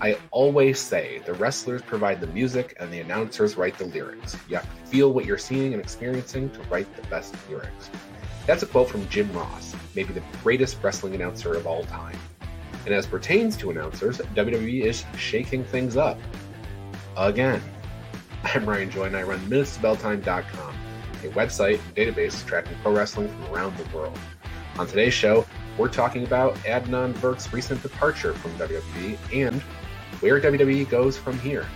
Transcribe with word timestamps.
I 0.00 0.16
always 0.30 0.78
say 0.78 1.20
the 1.26 1.34
wrestlers 1.34 1.82
provide 1.82 2.20
the 2.20 2.28
music 2.28 2.76
and 2.78 2.92
the 2.92 3.00
announcers 3.00 3.56
write 3.56 3.76
the 3.78 3.86
lyrics. 3.86 4.36
You 4.48 4.54
have 4.54 4.64
to 4.64 4.86
feel 4.86 5.12
what 5.12 5.24
you're 5.24 5.38
seeing 5.38 5.74
and 5.74 5.82
experiencing 5.82 6.50
to 6.50 6.60
write 6.70 6.86
the 6.94 7.02
best 7.08 7.34
lyrics. 7.50 7.90
That's 8.46 8.62
a 8.62 8.66
quote 8.66 8.88
from 8.88 9.08
Jim 9.08 9.30
Ross, 9.32 9.74
maybe 9.96 10.12
the 10.12 10.22
greatest 10.44 10.80
wrestling 10.84 11.16
announcer 11.16 11.54
of 11.54 11.66
all 11.66 11.82
time. 11.82 12.16
And 12.84 12.94
as 12.94 13.06
pertains 13.06 13.56
to 13.56 13.70
announcers, 13.70 14.18
WWE 14.18 14.82
is 14.82 15.04
shaking 15.16 15.64
things 15.64 15.96
up. 15.96 16.18
Again. 17.16 17.60
I'm 18.44 18.68
Ryan 18.68 18.90
Joy 18.90 19.06
and 19.06 19.16
I 19.16 19.24
run 19.24 19.40
minutesbelltime.com, 19.50 20.74
a 21.24 21.28
website 21.30 21.80
and 21.84 21.96
database 21.96 22.46
tracking 22.46 22.76
pro 22.84 22.92
wrestling 22.92 23.28
from 23.28 23.52
around 23.52 23.76
the 23.76 23.96
world. 23.96 24.16
On 24.78 24.86
today's 24.86 25.12
show, 25.12 25.44
we're 25.76 25.88
talking 25.88 26.22
about 26.22 26.54
Adnan 26.58 27.14
Virk's 27.14 27.52
recent 27.52 27.82
departure 27.82 28.32
from 28.34 28.52
WWE 28.52 29.18
and 29.32 29.60
where 30.20 30.40
WWE 30.40 30.88
goes 30.88 31.16
from 31.16 31.38
here. 31.38 31.66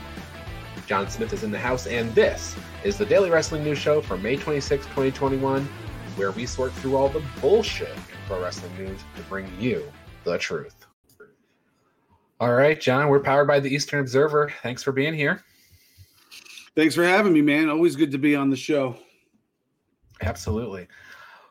John 0.87 1.09
Smith 1.09 1.33
is 1.33 1.45
in 1.45 1.51
the 1.51 1.59
house, 1.59 1.87
and 1.87 2.13
this 2.15 2.57
is 2.85 2.99
the 2.99 3.07
Daily 3.07 3.31
Wrestling 3.31 3.65
News 3.65 3.79
Show 3.79 4.01
for 4.01 4.17
May 4.19 4.37
26, 4.37 4.85
2021, 4.87 5.65
where 6.17 6.33
we 6.33 6.45
sort 6.45 6.73
through 6.75 6.97
all 6.97 7.09
the 7.09 7.23
bullshit 7.41 7.89
in 7.89 8.03
pro 8.27 8.43
wrestling 8.43 8.77
news 8.77 9.01
to 9.17 9.23
bring 9.23 9.49
you 9.59 9.91
the 10.25 10.37
truth. 10.39 10.87
All 12.41 12.55
right, 12.55 12.81
John, 12.81 13.09
we're 13.09 13.21
powered 13.21 13.47
by 13.47 13.61
the 13.61 13.73
Eastern 13.73 14.01
Observer. 14.01 14.53
Thanks 14.63 14.83
for 14.83 14.91
being 14.91 15.15
here. 15.15 15.43
Thanks 16.75 16.95
for 16.95 17.05
having 17.05 17.33
me, 17.33 17.43
man. 17.43 17.71
Always 17.71 17.95
good 17.95 18.11
to 18.11 18.19
be 18.19 18.35
on 18.35 18.51
the 18.51 18.57
show. 18.57 18.97
Absolutely. 20.23 20.89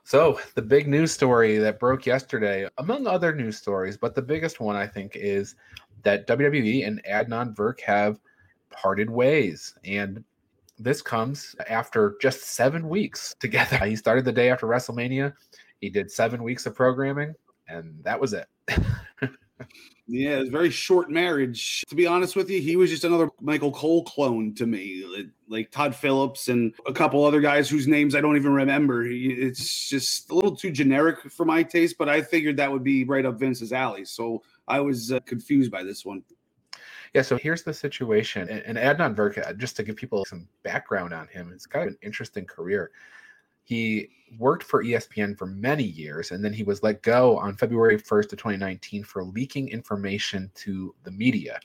So, 0.03 0.39
the 0.55 0.61
big 0.61 0.87
news 0.87 1.11
story 1.11 1.57
that 1.59 1.79
broke 1.79 2.05
yesterday, 2.05 2.67
among 2.79 3.07
other 3.07 3.33
news 3.33 3.57
stories, 3.57 3.97
but 3.97 4.15
the 4.15 4.21
biggest 4.21 4.59
one 4.59 4.75
I 4.75 4.85
think 4.85 5.15
is 5.15 5.55
that 6.03 6.27
WWE 6.27 6.85
and 6.87 7.01
Adnan 7.03 7.55
Virk 7.55 7.81
have 7.81 8.19
parted 8.69 9.09
ways. 9.09 9.75
And 9.83 10.23
this 10.79 11.01
comes 11.01 11.55
after 11.69 12.15
just 12.21 12.43
seven 12.43 12.89
weeks 12.89 13.35
together. 13.39 13.77
He 13.85 13.95
started 13.95 14.25
the 14.25 14.31
day 14.31 14.49
after 14.49 14.67
WrestleMania. 14.67 15.33
He 15.79 15.89
did 15.89 16.11
seven 16.11 16.43
weeks 16.43 16.65
of 16.65 16.75
programming, 16.75 17.33
and 17.67 18.03
that 18.03 18.19
was 18.19 18.33
it. 18.33 18.47
Yeah, 20.07 20.39
it's 20.39 20.49
a 20.49 20.51
very 20.51 20.69
short 20.69 21.09
marriage. 21.09 21.85
To 21.87 21.95
be 21.95 22.05
honest 22.05 22.35
with 22.35 22.49
you, 22.49 22.59
he 22.59 22.75
was 22.75 22.89
just 22.89 23.05
another 23.05 23.29
Michael 23.39 23.71
Cole 23.71 24.03
clone 24.03 24.53
to 24.55 24.65
me, 24.65 25.05
like 25.47 25.71
Todd 25.71 25.95
Phillips 25.95 26.49
and 26.49 26.73
a 26.85 26.91
couple 26.91 27.23
other 27.23 27.39
guys 27.39 27.69
whose 27.69 27.87
names 27.87 28.13
I 28.13 28.19
don't 28.19 28.35
even 28.35 28.51
remember. 28.51 29.05
It's 29.05 29.87
just 29.87 30.29
a 30.29 30.35
little 30.35 30.53
too 30.53 30.69
generic 30.69 31.31
for 31.31 31.45
my 31.45 31.63
taste, 31.63 31.97
but 31.97 32.09
I 32.09 32.21
figured 32.21 32.57
that 32.57 32.69
would 32.69 32.83
be 32.83 33.05
right 33.05 33.25
up 33.25 33.39
Vince's 33.39 33.71
alley. 33.71 34.03
So 34.03 34.43
I 34.71 34.79
was 34.79 35.11
uh, 35.11 35.19
confused 35.21 35.69
by 35.69 35.83
this 35.83 36.05
one. 36.05 36.23
Yeah, 37.13 37.23
so 37.23 37.37
here's 37.37 37.63
the 37.63 37.73
situation. 37.73 38.47
And 38.47 38.77
Adnan 38.77 39.15
Virk, 39.15 39.45
uh, 39.45 39.51
just 39.53 39.75
to 39.75 39.83
give 39.83 39.97
people 39.97 40.23
some 40.23 40.47
background 40.63 41.13
on 41.13 41.27
him, 41.27 41.51
it's 41.53 41.65
got 41.65 41.87
an 41.87 41.97
interesting 42.01 42.45
career. 42.45 42.91
He 43.63 44.09
worked 44.39 44.63
for 44.63 44.81
ESPN 44.81 45.37
for 45.37 45.45
many 45.45 45.83
years, 45.83 46.31
and 46.31 46.43
then 46.43 46.53
he 46.53 46.63
was 46.63 46.83
let 46.83 47.01
go 47.01 47.37
on 47.37 47.57
February 47.57 47.97
1st 47.97 48.31
of 48.31 48.39
2019 48.39 49.03
for 49.03 49.25
leaking 49.25 49.67
information 49.67 50.49
to 50.55 50.95
the 51.03 51.11
media. 51.11 51.59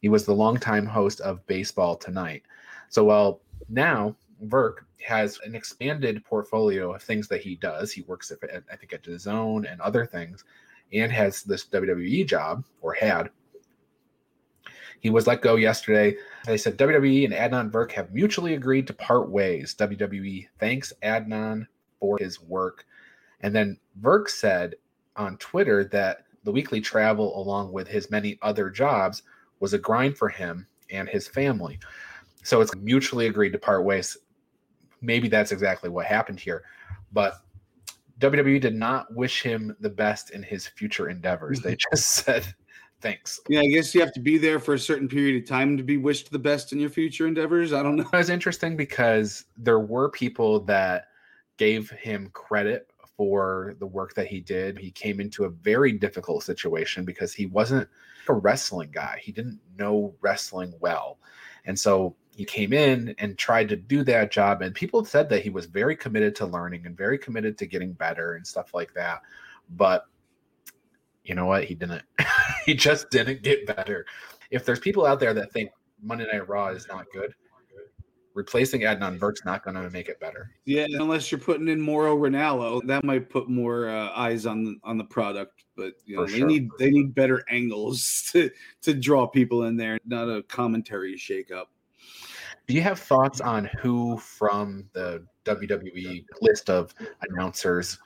He 0.00 0.08
was 0.08 0.26
the 0.26 0.34
longtime 0.34 0.86
host 0.86 1.20
of 1.20 1.46
Baseball 1.46 1.94
Tonight. 1.94 2.42
So 2.88 3.04
while 3.04 3.42
now 3.68 4.16
Virk 4.44 4.78
has 5.06 5.38
an 5.44 5.54
expanded 5.54 6.24
portfolio 6.24 6.94
of 6.94 7.02
things 7.02 7.28
that 7.28 7.42
he 7.42 7.54
does, 7.54 7.92
he 7.92 8.02
works 8.02 8.32
at, 8.32 8.38
I 8.72 8.76
think 8.76 8.92
at 8.92 9.04
DAZN 9.04 9.70
and 9.70 9.80
other 9.80 10.04
things, 10.04 10.44
and 10.94 11.12
has 11.12 11.42
this 11.42 11.66
WWE 11.66 12.26
job 12.26 12.64
or 12.80 12.94
had 12.94 13.30
he 15.04 15.10
was 15.10 15.26
let 15.26 15.42
go 15.42 15.56
yesterday. 15.56 16.16
They 16.46 16.56
said 16.56 16.78
WWE 16.78 17.26
and 17.26 17.34
Adnan 17.34 17.70
Virk 17.70 17.92
have 17.92 18.14
mutually 18.14 18.54
agreed 18.54 18.86
to 18.86 18.94
part 18.94 19.28
ways. 19.28 19.74
WWE 19.78 20.48
thanks 20.58 20.94
Adnan 21.02 21.66
for 22.00 22.16
his 22.18 22.40
work. 22.40 22.86
And 23.42 23.54
then 23.54 23.78
Virk 24.00 24.30
said 24.30 24.76
on 25.14 25.36
Twitter 25.36 25.84
that 25.92 26.24
the 26.44 26.52
weekly 26.52 26.80
travel, 26.80 27.38
along 27.38 27.70
with 27.70 27.86
his 27.86 28.10
many 28.10 28.38
other 28.40 28.70
jobs, 28.70 29.24
was 29.60 29.74
a 29.74 29.78
grind 29.78 30.16
for 30.16 30.30
him 30.30 30.66
and 30.90 31.06
his 31.06 31.28
family. 31.28 31.78
So 32.42 32.62
it's 32.62 32.74
mutually 32.74 33.26
agreed 33.26 33.52
to 33.52 33.58
part 33.58 33.84
ways. 33.84 34.16
Maybe 35.02 35.28
that's 35.28 35.52
exactly 35.52 35.90
what 35.90 36.06
happened 36.06 36.40
here. 36.40 36.64
But 37.12 37.34
WWE 38.24 38.60
did 38.60 38.74
not 38.74 39.12
wish 39.14 39.42
him 39.42 39.76
the 39.80 39.90
best 39.90 40.30
in 40.30 40.42
his 40.42 40.66
future 40.66 41.08
endeavors. 41.08 41.60
They 41.60 41.76
just 41.92 42.10
said 42.10 42.54
Thanks. 43.04 43.38
Yeah, 43.50 43.60
I 43.60 43.66
guess 43.66 43.94
you 43.94 44.00
have 44.00 44.14
to 44.14 44.20
be 44.20 44.38
there 44.38 44.58
for 44.58 44.72
a 44.72 44.78
certain 44.78 45.08
period 45.08 45.42
of 45.42 45.46
time 45.46 45.76
to 45.76 45.82
be 45.82 45.98
wished 45.98 46.32
the 46.32 46.38
best 46.38 46.72
in 46.72 46.80
your 46.80 46.88
future 46.88 47.26
endeavors. 47.26 47.74
I 47.74 47.82
don't 47.82 47.96
know. 47.96 48.08
It 48.10 48.16
was 48.16 48.30
interesting 48.30 48.78
because 48.78 49.44
there 49.58 49.80
were 49.80 50.08
people 50.08 50.60
that 50.60 51.08
gave 51.58 51.90
him 51.90 52.30
credit 52.32 52.90
for 53.14 53.74
the 53.78 53.86
work 53.86 54.14
that 54.14 54.26
he 54.26 54.40
did. 54.40 54.78
He 54.78 54.90
came 54.90 55.20
into 55.20 55.44
a 55.44 55.50
very 55.50 55.92
difficult 55.92 56.44
situation 56.44 57.04
because 57.04 57.34
he 57.34 57.44
wasn't 57.44 57.86
a 58.26 58.32
wrestling 58.32 58.90
guy. 58.90 59.20
He 59.22 59.32
didn't 59.32 59.60
know 59.76 60.14
wrestling 60.22 60.72
well. 60.80 61.18
And 61.66 61.78
so 61.78 62.16
he 62.34 62.44
came 62.44 62.72
in 62.72 63.14
and 63.18 63.38
tried 63.38 63.68
to 63.68 63.76
do 63.76 64.02
that 64.04 64.32
job. 64.32 64.62
And 64.62 64.74
people 64.74 65.04
said 65.04 65.28
that 65.28 65.42
he 65.42 65.50
was 65.50 65.66
very 65.66 65.94
committed 65.94 66.34
to 66.36 66.46
learning 66.46 66.84
and 66.86 66.96
very 66.96 67.16
committed 67.16 67.56
to 67.58 67.66
getting 67.66 67.92
better 67.92 68.34
and 68.34 68.46
stuff 68.46 68.74
like 68.74 68.92
that. 68.94 69.22
But 69.70 70.06
you 71.24 71.34
know 71.34 71.46
what? 71.46 71.64
He 71.64 71.74
didn't. 71.74 72.02
he 72.66 72.74
just 72.74 73.10
didn't 73.10 73.42
get 73.42 73.66
better. 73.66 74.04
If 74.50 74.64
there's 74.64 74.80
people 74.80 75.06
out 75.06 75.20
there 75.20 75.32
that 75.34 75.52
think 75.52 75.70
Monday 76.02 76.26
Night 76.30 76.48
Raw 76.48 76.68
is 76.68 76.86
not 76.88 77.06
good, 77.12 77.34
replacing 78.34 78.80
Adnan 78.82 79.16
Virk's 79.16 79.44
not 79.44 79.64
going 79.64 79.76
to 79.76 79.88
make 79.90 80.08
it 80.08 80.18
better. 80.20 80.50
Yeah, 80.64 80.86
unless 80.90 81.30
you're 81.30 81.40
putting 81.40 81.68
in 81.68 81.80
Mauro 81.80 82.16
Ranallo, 82.16 82.84
that 82.86 83.04
might 83.04 83.30
put 83.30 83.48
more 83.48 83.88
uh, 83.88 84.10
eyes 84.10 84.44
on 84.44 84.80
on 84.82 84.98
the 84.98 85.04
product. 85.04 85.64
But 85.76 85.94
you 86.04 86.16
know, 86.16 86.26
they 86.26 86.38
sure. 86.38 86.46
need 86.46 86.68
they 86.78 86.90
need 86.90 87.14
better 87.14 87.44
angles 87.48 88.28
to 88.32 88.50
to 88.82 88.92
draw 88.92 89.26
people 89.26 89.64
in 89.64 89.76
there, 89.76 89.98
not 90.04 90.28
a 90.28 90.42
commentary 90.42 91.14
shakeup. 91.14 91.66
Do 92.66 92.74
you 92.74 92.80
have 92.80 92.98
thoughts 92.98 93.40
on 93.40 93.66
who 93.80 94.16
from 94.18 94.88
the 94.92 95.24
WWE 95.44 96.24
list 96.40 96.70
of 96.70 96.94
announcers 97.28 97.98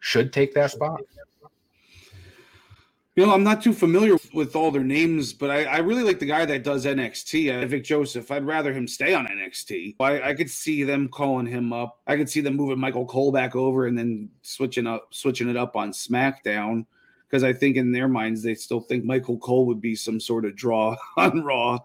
should 0.00 0.32
take 0.32 0.54
that 0.54 0.70
spot? 0.72 1.00
You 3.18 3.26
know, 3.26 3.34
I'm 3.34 3.42
not 3.42 3.62
too 3.62 3.72
familiar 3.72 4.16
with 4.32 4.54
all 4.54 4.70
their 4.70 4.84
names, 4.84 5.32
but 5.32 5.50
I, 5.50 5.64
I 5.64 5.78
really 5.78 6.04
like 6.04 6.20
the 6.20 6.26
guy 6.26 6.44
that 6.44 6.62
does 6.62 6.86
NXT, 6.86 7.64
uh, 7.64 7.66
Vic 7.66 7.82
Joseph. 7.82 8.30
I'd 8.30 8.46
rather 8.46 8.72
him 8.72 8.86
stay 8.86 9.12
on 9.12 9.26
NXT. 9.26 9.96
I, 9.98 10.22
I, 10.22 10.34
could 10.34 10.48
see 10.48 10.84
them 10.84 11.08
calling 11.08 11.44
him 11.44 11.72
up. 11.72 11.98
I 12.06 12.16
could 12.16 12.30
see 12.30 12.40
them 12.40 12.54
moving 12.54 12.78
Michael 12.78 13.06
Cole 13.06 13.32
back 13.32 13.56
over 13.56 13.88
and 13.88 13.98
then 13.98 14.30
switching 14.42 14.86
up, 14.86 15.08
switching 15.10 15.48
it 15.48 15.56
up 15.56 15.74
on 15.74 15.90
SmackDown. 15.90 16.86
Because 17.28 17.42
I 17.42 17.52
think 17.52 17.76
in 17.76 17.90
their 17.90 18.06
minds 18.06 18.40
they 18.40 18.54
still 18.54 18.80
think 18.80 19.04
Michael 19.04 19.38
Cole 19.38 19.66
would 19.66 19.80
be 19.80 19.96
some 19.96 20.20
sort 20.20 20.44
of 20.44 20.54
draw 20.54 20.94
on 21.16 21.42
Raw. 21.42 21.80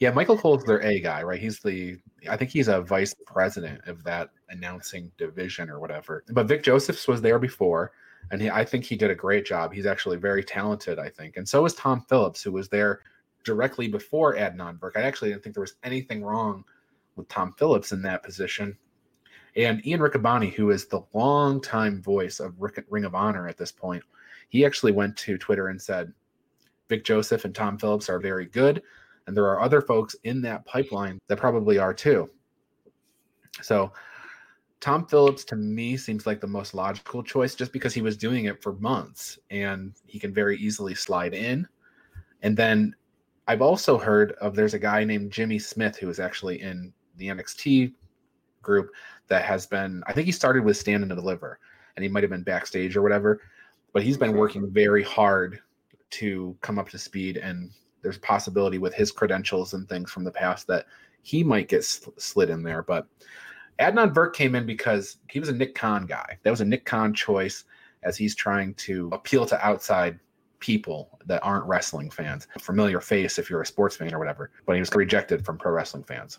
Yeah, 0.00 0.10
Michael 0.12 0.38
Cole's 0.38 0.64
their 0.64 0.80
A 0.82 1.00
guy, 1.00 1.22
right? 1.22 1.40
He's 1.40 1.60
the 1.60 1.98
I 2.28 2.36
think 2.36 2.50
he's 2.50 2.68
a 2.68 2.80
vice 2.80 3.14
president 3.26 3.80
of 3.86 4.04
that 4.04 4.30
announcing 4.48 5.10
division 5.18 5.68
or 5.70 5.80
whatever. 5.80 6.24
But 6.30 6.46
Vic 6.46 6.62
Josephs 6.62 7.08
was 7.08 7.20
there 7.20 7.38
before 7.38 7.92
and 8.30 8.42
he, 8.42 8.50
I 8.50 8.64
think 8.64 8.84
he 8.84 8.96
did 8.96 9.10
a 9.10 9.14
great 9.14 9.46
job. 9.46 9.72
He's 9.72 9.86
actually 9.86 10.16
very 10.16 10.44
talented, 10.44 10.98
I 10.98 11.08
think, 11.08 11.36
and 11.36 11.48
so 11.48 11.64
is 11.64 11.74
Tom 11.74 12.04
Phillips, 12.08 12.42
who 12.42 12.52
was 12.52 12.68
there 12.68 13.00
directly 13.44 13.88
before 13.88 14.34
Adnan 14.36 14.78
Virk. 14.78 14.96
I 14.96 15.02
actually 15.02 15.30
didn't 15.30 15.42
think 15.42 15.54
there 15.54 15.62
was 15.62 15.76
anything 15.82 16.22
wrong 16.22 16.64
with 17.16 17.28
Tom 17.28 17.54
Phillips 17.58 17.92
in 17.92 18.02
that 18.02 18.22
position. 18.22 18.76
And 19.56 19.84
Ian 19.86 20.00
Riccaboni, 20.00 20.52
who 20.52 20.70
is 20.70 20.86
the 20.86 21.02
longtime 21.14 22.02
voice 22.02 22.38
of 22.38 22.54
Ring 22.88 23.04
of 23.04 23.14
Honor 23.14 23.48
at 23.48 23.56
this 23.56 23.72
point, 23.72 24.02
he 24.48 24.64
actually 24.64 24.92
went 24.92 25.16
to 25.18 25.38
Twitter 25.38 25.68
and 25.68 25.80
said, 25.80 26.12
Vic 26.88 27.04
Joseph 27.04 27.44
and 27.44 27.54
Tom 27.54 27.78
Phillips 27.78 28.08
are 28.08 28.20
very 28.20 28.46
good. 28.46 28.82
And 29.28 29.36
there 29.36 29.44
are 29.44 29.60
other 29.60 29.82
folks 29.82 30.16
in 30.24 30.40
that 30.40 30.64
pipeline 30.64 31.20
that 31.28 31.36
probably 31.36 31.76
are 31.76 31.92
too. 31.92 32.30
So 33.60 33.92
Tom 34.80 35.06
Phillips 35.06 35.44
to 35.44 35.56
me 35.56 35.98
seems 35.98 36.26
like 36.26 36.40
the 36.40 36.46
most 36.46 36.72
logical 36.72 37.22
choice 37.22 37.54
just 37.54 37.70
because 37.70 37.92
he 37.92 38.00
was 38.00 38.16
doing 38.16 38.46
it 38.46 38.62
for 38.62 38.72
months 38.76 39.38
and 39.50 39.92
he 40.06 40.18
can 40.18 40.32
very 40.32 40.56
easily 40.56 40.94
slide 40.94 41.34
in. 41.34 41.68
And 42.40 42.56
then 42.56 42.94
I've 43.46 43.60
also 43.60 43.98
heard 43.98 44.32
of 44.40 44.56
there's 44.56 44.72
a 44.72 44.78
guy 44.78 45.04
named 45.04 45.30
Jimmy 45.30 45.58
Smith 45.58 45.98
who 45.98 46.08
is 46.08 46.20
actually 46.20 46.62
in 46.62 46.90
the 47.16 47.28
NXT 47.28 47.92
group 48.62 48.88
that 49.26 49.44
has 49.44 49.66
been, 49.66 50.02
I 50.06 50.14
think 50.14 50.24
he 50.24 50.32
started 50.32 50.64
with 50.64 50.78
Stand 50.78 51.02
and 51.02 51.14
Deliver 51.14 51.58
and 51.96 52.02
he 52.02 52.08
might 52.08 52.22
have 52.22 52.30
been 52.30 52.44
backstage 52.44 52.96
or 52.96 53.02
whatever, 53.02 53.42
but 53.92 54.02
he's 54.02 54.16
been 54.16 54.32
working 54.32 54.70
very 54.70 55.02
hard 55.02 55.60
to 56.12 56.56
come 56.62 56.78
up 56.78 56.88
to 56.88 56.98
speed. 56.98 57.36
And 57.36 57.70
there's 58.08 58.16
possibility 58.16 58.78
with 58.78 58.94
his 58.94 59.12
credentials 59.12 59.74
and 59.74 59.86
things 59.86 60.10
from 60.10 60.24
the 60.24 60.30
past 60.30 60.66
that 60.66 60.86
he 61.20 61.44
might 61.44 61.68
get 61.68 61.84
sl- 61.84 62.08
slid 62.16 62.48
in 62.48 62.62
there. 62.62 62.82
But 62.82 63.06
Adnan 63.78 64.14
Virk 64.14 64.32
came 64.32 64.54
in 64.54 64.64
because 64.64 65.18
he 65.28 65.38
was 65.38 65.50
a 65.50 65.52
Nick 65.52 65.74
Khan 65.74 66.06
guy. 66.06 66.38
That 66.42 66.50
was 66.50 66.62
a 66.62 66.64
Nick 66.64 66.86
Khan 66.86 67.12
choice 67.12 67.64
as 68.02 68.16
he's 68.16 68.34
trying 68.34 68.72
to 68.76 69.10
appeal 69.12 69.44
to 69.44 69.62
outside 69.62 70.18
people 70.58 71.18
that 71.26 71.44
aren't 71.44 71.66
wrestling 71.66 72.10
fans. 72.10 72.48
A 72.56 72.58
familiar 72.58 73.02
face 73.02 73.38
if 73.38 73.50
you're 73.50 73.60
a 73.60 73.66
sports 73.66 73.96
fan 73.96 74.14
or 74.14 74.18
whatever, 74.18 74.52
but 74.64 74.72
he 74.72 74.80
was 74.80 74.94
rejected 74.94 75.44
from 75.44 75.58
pro 75.58 75.70
wrestling 75.70 76.04
fans. 76.04 76.38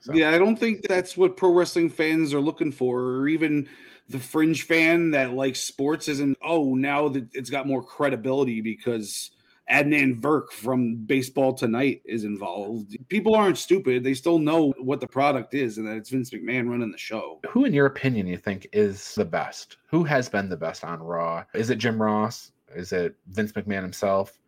So. 0.00 0.12
Yeah, 0.12 0.30
I 0.30 0.36
don't 0.36 0.58
think 0.58 0.82
that's 0.82 1.16
what 1.16 1.38
pro 1.38 1.54
wrestling 1.54 1.88
fans 1.88 2.34
are 2.34 2.40
looking 2.40 2.70
for, 2.70 3.00
or 3.00 3.28
even 3.28 3.66
the 4.08 4.18
fringe 4.18 4.64
fan 4.64 5.10
that 5.10 5.34
likes 5.34 5.60
sports 5.60 6.08
isn't. 6.08 6.38
Oh, 6.42 6.74
now 6.74 7.08
that 7.08 7.28
it's 7.32 7.50
got 7.50 7.66
more 7.66 7.82
credibility 7.82 8.60
because 8.60 9.30
Adnan 9.70 10.20
Virk 10.20 10.50
from 10.50 10.96
Baseball 10.96 11.52
Tonight 11.52 12.02
is 12.04 12.24
involved. 12.24 12.96
People 13.08 13.34
aren't 13.34 13.58
stupid; 13.58 14.02
they 14.02 14.14
still 14.14 14.38
know 14.38 14.72
what 14.78 15.00
the 15.00 15.06
product 15.06 15.54
is, 15.54 15.78
and 15.78 15.86
that 15.86 15.96
it's 15.96 16.10
Vince 16.10 16.30
McMahon 16.30 16.68
running 16.68 16.90
the 16.90 16.98
show. 16.98 17.40
Who, 17.50 17.64
in 17.64 17.74
your 17.74 17.86
opinion, 17.86 18.26
you 18.26 18.38
think 18.38 18.68
is 18.72 19.14
the 19.14 19.24
best? 19.24 19.76
Who 19.88 20.04
has 20.04 20.28
been 20.28 20.48
the 20.48 20.56
best 20.56 20.84
on 20.84 21.02
Raw? 21.02 21.44
Is 21.54 21.70
it 21.70 21.76
Jim 21.76 22.00
Ross? 22.00 22.52
Is 22.74 22.92
it 22.92 23.16
Vince 23.28 23.52
McMahon 23.52 23.82
himself? 23.82 24.38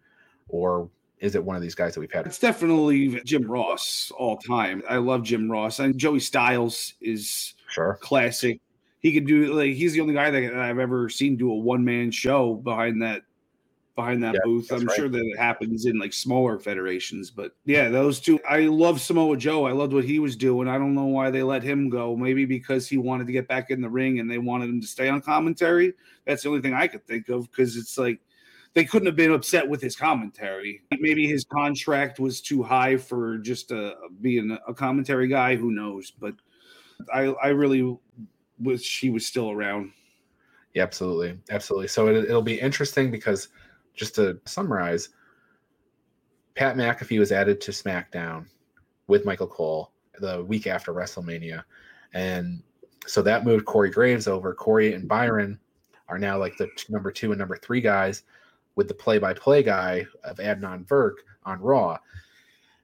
Or 0.49 0.89
is 1.21 1.35
it 1.35 1.45
one 1.45 1.57
of 1.57 1.63
these 1.63 1.75
guys 1.75 1.95
that 1.95 2.01
we've 2.01 2.13
had? 2.13 2.27
It's 2.27 2.39
definitely 2.39 3.21
Jim 3.25 3.45
Ross 3.45 4.11
all 4.17 4.39
time. 4.39 4.83
I 4.89 4.97
love 4.97 5.23
Jim 5.23 5.51
Ross. 5.51 5.79
And 5.79 5.97
Joey 5.97 6.21
Styles 6.21 6.95
is 7.01 7.55
sure 7.69 7.99
classic. 8.01 8.61
He 9.01 9.13
could 9.13 9.27
do 9.27 9.55
like 9.55 9.75
he's 9.75 9.93
the 9.93 10.01
only 10.01 10.15
guy 10.15 10.31
that 10.31 10.55
I've 10.55 10.79
ever 10.79 11.09
seen 11.09 11.37
do 11.37 11.51
a 11.53 11.57
one 11.57 11.85
man 11.85 12.11
show 12.11 12.55
behind 12.55 13.01
that 13.03 13.23
behind 14.01 14.23
that 14.23 14.35
yeah, 14.35 14.41
booth. 14.45 14.73
I'm 14.73 14.85
right. 14.85 14.97
sure 14.97 15.09
that 15.09 15.23
it 15.23 15.39
happens 15.39 15.87
in 15.87 15.99
like 15.99 16.13
smaller 16.13 16.59
federations, 16.59 17.31
but 17.31 17.53
yeah, 17.65 17.89
those 17.89 18.21
two. 18.21 18.41
I 18.49 18.61
love 18.61 19.01
Samoa 19.01 19.37
Joe. 19.37 19.67
I 19.67 19.73
loved 19.73 19.93
what 19.93 20.05
he 20.05 20.19
was 20.19 20.37
doing. 20.37 20.69
I 20.69 20.79
don't 20.79 20.95
know 20.95 21.05
why 21.05 21.31
they 21.31 21.43
let 21.43 21.63
him 21.63 21.89
go. 21.91 22.17
Maybe 22.17 22.45
because 22.45 22.89
he 22.89 22.97
wanted 22.97 23.27
to 23.27 23.33
get 23.33 23.49
back 23.49 23.71
in 23.71 23.81
the 23.81 23.89
ring 23.89 24.19
and 24.19 24.31
they 24.31 24.39
wanted 24.39 24.71
him 24.71 24.81
to 24.81 24.87
stay 24.87 25.09
on 25.09 25.21
commentary. 25.21 25.93
That's 26.27 26.43
the 26.43 26.49
only 26.49 26.63
thing 26.63 26.75
I 26.75 26.87
could 26.87 27.07
think 27.07 27.29
of 27.29 27.51
because 27.51 27.77
it's 27.77 27.99
like 27.99 28.21
they 28.75 28.85
couldn't 28.85 29.07
have 29.07 29.17
been 29.17 29.33
upset 29.33 29.69
with 29.69 29.83
his 29.83 29.97
commentary. 29.97 30.83
Maybe 30.99 31.27
his 31.27 31.45
contract 31.45 32.21
was 32.21 32.41
too 32.41 32.63
high 32.63 32.97
for 32.97 33.39
just 33.39 33.71
a, 33.71 33.97
being 34.21 34.57
a 34.67 34.75
commentary 34.75 35.29
guy. 35.29 35.57
Who 35.57 35.73
knows? 35.73 36.11
But 36.11 36.35
I, 37.13 37.35
I 37.43 37.49
really 37.49 37.97
wish 38.59 39.01
he 39.01 39.11
was 39.11 39.27
still 39.27 39.51
around. 39.51 39.93
Yeah, 40.75 40.85
absolutely, 40.85 41.37
absolutely. 41.51 41.89
So 41.89 42.09
it, 42.09 42.25
it'll 42.27 42.43
be 42.43 42.61
interesting 42.61 43.11
because 43.11 43.49
just 43.95 44.15
to 44.17 44.41
summarize, 44.45 45.11
Pat 46.55 46.77
McAfee 46.77 47.19
was 47.19 47.33
added 47.33 47.61
to 47.61 47.71
SmackDown 47.71 48.47
with 49.07 49.25
Michael 49.25 49.47
Cole 49.47 49.93
the 50.19 50.45
week 50.45 50.67
after 50.67 50.93
WrestleMania, 50.93 51.65
and 52.13 52.63
so 53.07 53.23
that 53.23 53.45
moved 53.45 53.65
Corey 53.65 53.91
Graves 53.91 54.29
over. 54.29 54.53
Corey 54.55 54.93
and 54.93 55.09
Byron 55.09 55.59
are 56.09 56.19
now 56.19 56.39
like 56.39 56.57
the 56.59 56.69
number 56.89 57.11
two 57.11 57.33
and 57.33 57.39
number 57.39 57.57
three 57.57 57.81
guys 57.81 58.25
with 58.77 58.89
the 58.89 58.95
play-by-play 58.95 59.63
guy 59.63 60.07
of 60.25 60.37
Adnan 60.37 60.87
Virk 60.87 61.15
on 61.45 61.61
Raw. 61.61 61.99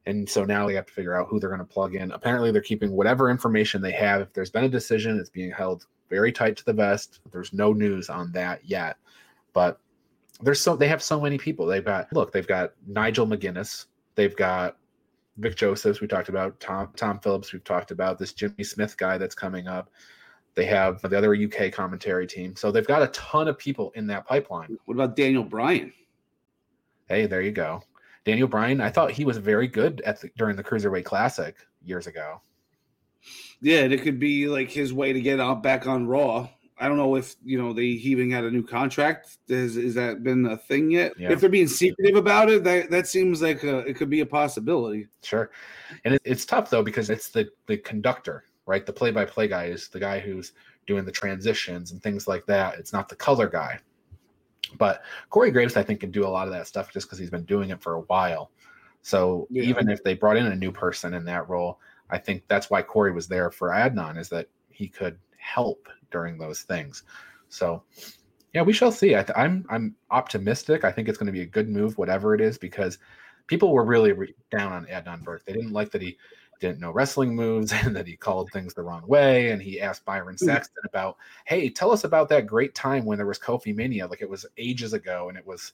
And 0.07 0.29
so 0.29 0.45
now 0.45 0.67
they 0.67 0.75
have 0.75 0.87
to 0.87 0.93
figure 0.93 1.15
out 1.15 1.29
who 1.29 1.39
they're 1.39 1.51
going 1.51 1.59
to 1.59 1.65
plug 1.65 1.95
in. 1.97 2.13
Apparently, 2.13 2.51
they're 2.51 2.63
keeping 2.63 2.93
whatever 2.93 3.31
information 3.31 3.83
they 3.83 3.93
have. 3.93 4.21
If 4.21 4.33
there's 4.33 4.51
been 4.51 4.65
a 4.65 4.69
decision, 4.69 5.19
it's 5.19 5.31
being 5.31 5.51
held 5.51 5.87
very 6.09 6.33
tight 6.33 6.57
to 6.59 6.65
the 6.65 6.73
vest. 6.73 7.21
There's 7.33 7.53
no 7.53 7.73
news 7.73 8.09
on 8.09 8.31
that 8.33 8.65
yet. 8.65 8.97
But 9.53 9.81
there's 10.43 10.61
so 10.61 10.77
they 10.77 10.89
have 10.89 11.03
so 11.03 11.21
many 11.21 11.39
people. 11.39 11.67
They've 11.67 11.85
got 11.85 12.13
look, 12.13 12.33
they've 12.33 12.47
got 12.47 12.73
Nigel 12.87 13.27
McGuinness, 13.27 13.87
they've 14.15 14.37
got 14.37 14.77
Vic 15.39 15.57
Josephs, 15.57 16.01
we 16.01 16.07
talked 16.07 16.29
about 16.29 16.59
Tom 16.61 16.91
Tom 16.97 17.19
Phillips, 17.21 17.53
we've 17.53 17.65
talked 17.65 17.91
about 17.91 18.19
this 18.19 18.33
Jimmy 18.33 18.65
Smith 18.65 18.97
guy 18.97 19.19
that's 19.19 19.35
coming 19.35 19.69
up. 19.69 19.91
They 20.55 20.65
have 20.67 21.03
the 21.03 21.17
other 21.17 21.35
UK 21.35 21.71
commentary 21.71 22.27
team. 22.27 22.57
So 22.57 22.71
they've 22.71 22.87
got 22.87 23.03
a 23.03 23.09
ton 23.09 23.47
of 23.47 23.59
people 23.59 23.93
in 23.95 24.07
that 24.07 24.27
pipeline. 24.27 24.79
What 24.87 24.95
about 24.95 25.15
Daniel 25.15 25.45
Bryan? 25.45 25.93
Hey, 27.09 27.27
there 27.27 27.43
you 27.43 27.53
go. 27.53 27.83
Daniel 28.25 28.49
Bryan, 28.49 28.81
I 28.81 28.91
thought 28.91 29.13
he 29.13 29.25
was 29.25 29.37
very 29.37 29.69
good 29.69 30.01
at 30.07 30.21
the, 30.21 30.31
during 30.37 30.57
the 30.57 30.65
Cruiserweight 30.65 31.05
Classic 31.05 31.55
years 31.85 32.07
ago. 32.07 32.41
Yeah, 33.61 33.81
and 33.81 33.93
it 33.93 34.03
could 34.03 34.19
be 34.19 34.49
like 34.49 34.71
his 34.71 34.93
way 34.93 35.13
to 35.13 35.21
get 35.21 35.41
out 35.41 35.63
back 35.63 35.87
on 35.87 36.07
Raw. 36.07 36.49
I 36.79 36.89
don't 36.89 36.99
know 36.99 37.17
if 37.17 37.37
you 37.45 37.61
know 37.61 37.73
they 37.73 37.85
even 37.85 38.31
had 38.31 38.45
a 38.45 38.51
new 38.51 38.63
contract. 38.63 39.39
Has, 39.49 39.77
has 39.77 39.95
that 39.95 40.23
been 40.23 40.47
a 40.47 40.57
thing 40.57 40.91
yet? 40.91 41.13
Yeah. 41.19 41.33
If 41.33 41.41
they're 41.41 41.49
being 41.49 41.69
secretive 41.69 42.17
about 42.17 42.51
it, 42.51 42.65
that 42.65 42.91
that 42.91 43.07
seems 43.07 43.41
like 43.41 43.63
a, 43.63 43.79
it 43.79 43.97
could 43.97 44.11
be 44.11 44.21
a 44.21 44.27
possibility. 44.27 45.09
Sure, 45.23 45.51
and 46.05 46.15
it, 46.15 46.23
it's 46.25 46.45
tough 46.45 46.69
though 46.71 46.83
because 46.83 47.09
it's 47.11 47.31
the 47.31 47.49
the 47.67 47.79
conductor 47.79 48.45
right? 48.67 48.85
The 48.85 48.93
play 48.93 49.11
by 49.11 49.25
play 49.25 49.49
guy 49.49 49.67
is 49.67 49.89
the 49.89 50.01
guy 50.01 50.19
who's 50.19 50.53
doing 50.87 51.05
the 51.05 51.13
transitions 51.13 51.93
and 51.93 52.03
things 52.03 52.29
like 52.29 52.45
that. 52.47 52.79
It's 52.79 52.93
not 52.93 53.09
the 53.09 53.17
color 53.17 53.49
guy. 53.49 53.79
But 54.77 55.03
Corey 55.31 55.53
Graves, 55.53 55.77
I 55.77 55.83
think, 55.83 56.01
can 56.01 56.11
do 56.11 56.27
a 56.27 56.29
lot 56.29 56.49
of 56.49 56.53
that 56.53 56.67
stuff 56.67 56.93
just 56.93 57.07
because 57.07 57.19
he's 57.19 57.31
been 57.31 57.45
doing 57.45 57.71
it 57.71 57.81
for 57.81 57.95
a 57.95 58.01
while. 58.03 58.51
So 59.03 59.47
yeah. 59.51 59.63
even 59.63 59.89
if 59.89 60.03
they 60.03 60.15
brought 60.15 60.37
in 60.37 60.47
a 60.47 60.57
new 60.57 60.73
person 60.73 61.15
in 61.15 61.25
that 61.27 61.49
role, 61.49 61.79
I 62.11 62.19
think 62.19 62.43
that's 62.49 62.69
why 62.69 62.83
Corey 62.83 63.13
was 63.13 63.29
there 63.29 63.51
for 63.51 63.71
Adnan 63.71 64.19
is 64.19 64.29
that 64.31 64.49
he 64.69 64.89
could 64.89 65.19
help 65.47 65.89
during 66.11 66.39
those 66.39 66.63
things. 66.63 67.05
So 67.49 67.83
yeah, 68.53 68.63
we 68.63 68.73
shall 68.73 68.93
see. 68.93 69.15
I 69.15 69.21
am 69.21 69.27
I'm, 69.37 69.67
I'm 69.71 69.95
optimistic. 70.11 70.85
I 70.85 70.91
think 70.91 71.09
it's 71.09 71.19
going 71.19 71.27
to 71.27 71.33
be 71.33 71.43
a 71.43 71.47
good 71.47 71.69
move, 71.69 71.99
whatever 71.99 72.35
it 72.35 72.41
is, 72.41 72.59
because 72.59 72.99
people 73.47 73.73
were 73.73 73.85
really 73.85 74.13
re- 74.13 74.35
down 74.51 74.73
on 74.73 74.87
Adnan 74.87 75.23
Virk. 75.23 75.41
They 75.45 75.53
didn't 75.53 75.73
like 75.73 75.91
that 75.93 76.03
he 76.03 76.17
didn't 76.59 76.81
know 76.81 76.91
wrestling 76.91 77.35
moves 77.35 77.73
and 77.85 77.95
that 77.95 78.07
he 78.07 78.17
called 78.17 78.51
things 78.51 78.75
the 78.75 78.83
wrong 78.83 79.07
way. 79.07 79.51
And 79.51 79.61
he 79.61 79.81
asked 79.81 80.05
Byron 80.05 80.37
hmm. 80.39 80.47
Saxton 80.47 80.85
about, 80.87 81.17
hey, 81.45 81.69
tell 81.69 81.91
us 81.91 82.05
about 82.05 82.29
that 82.31 82.47
great 82.47 82.75
time 82.75 83.05
when 83.05 83.19
there 83.19 83.27
was 83.27 83.39
Kofi 83.39 83.75
Mania. 83.75 84.07
Like 84.07 84.23
it 84.23 84.31
was 84.31 84.47
ages 84.57 84.93
ago 84.93 85.29
and 85.29 85.37
it 85.37 85.47
was 85.47 85.73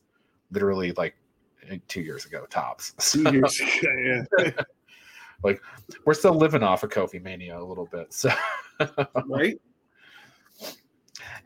literally 0.50 0.92
like 0.92 1.14
eh, 1.70 1.78
two 1.88 2.00
years 2.00 2.26
ago, 2.26 2.46
tops. 2.50 2.94
So, 3.00 3.22
two 3.22 3.36
years 3.36 3.60
ago, 3.60 4.24
yeah. 4.38 4.50
like 5.44 5.60
we're 6.04 6.14
still 6.14 6.34
living 6.34 6.62
off 6.62 6.82
of 6.82 6.90
Kofi 6.90 7.22
Mania 7.22 7.58
a 7.58 7.64
little 7.64 7.86
bit. 7.86 8.12
So 8.12 8.30
right. 9.26 9.60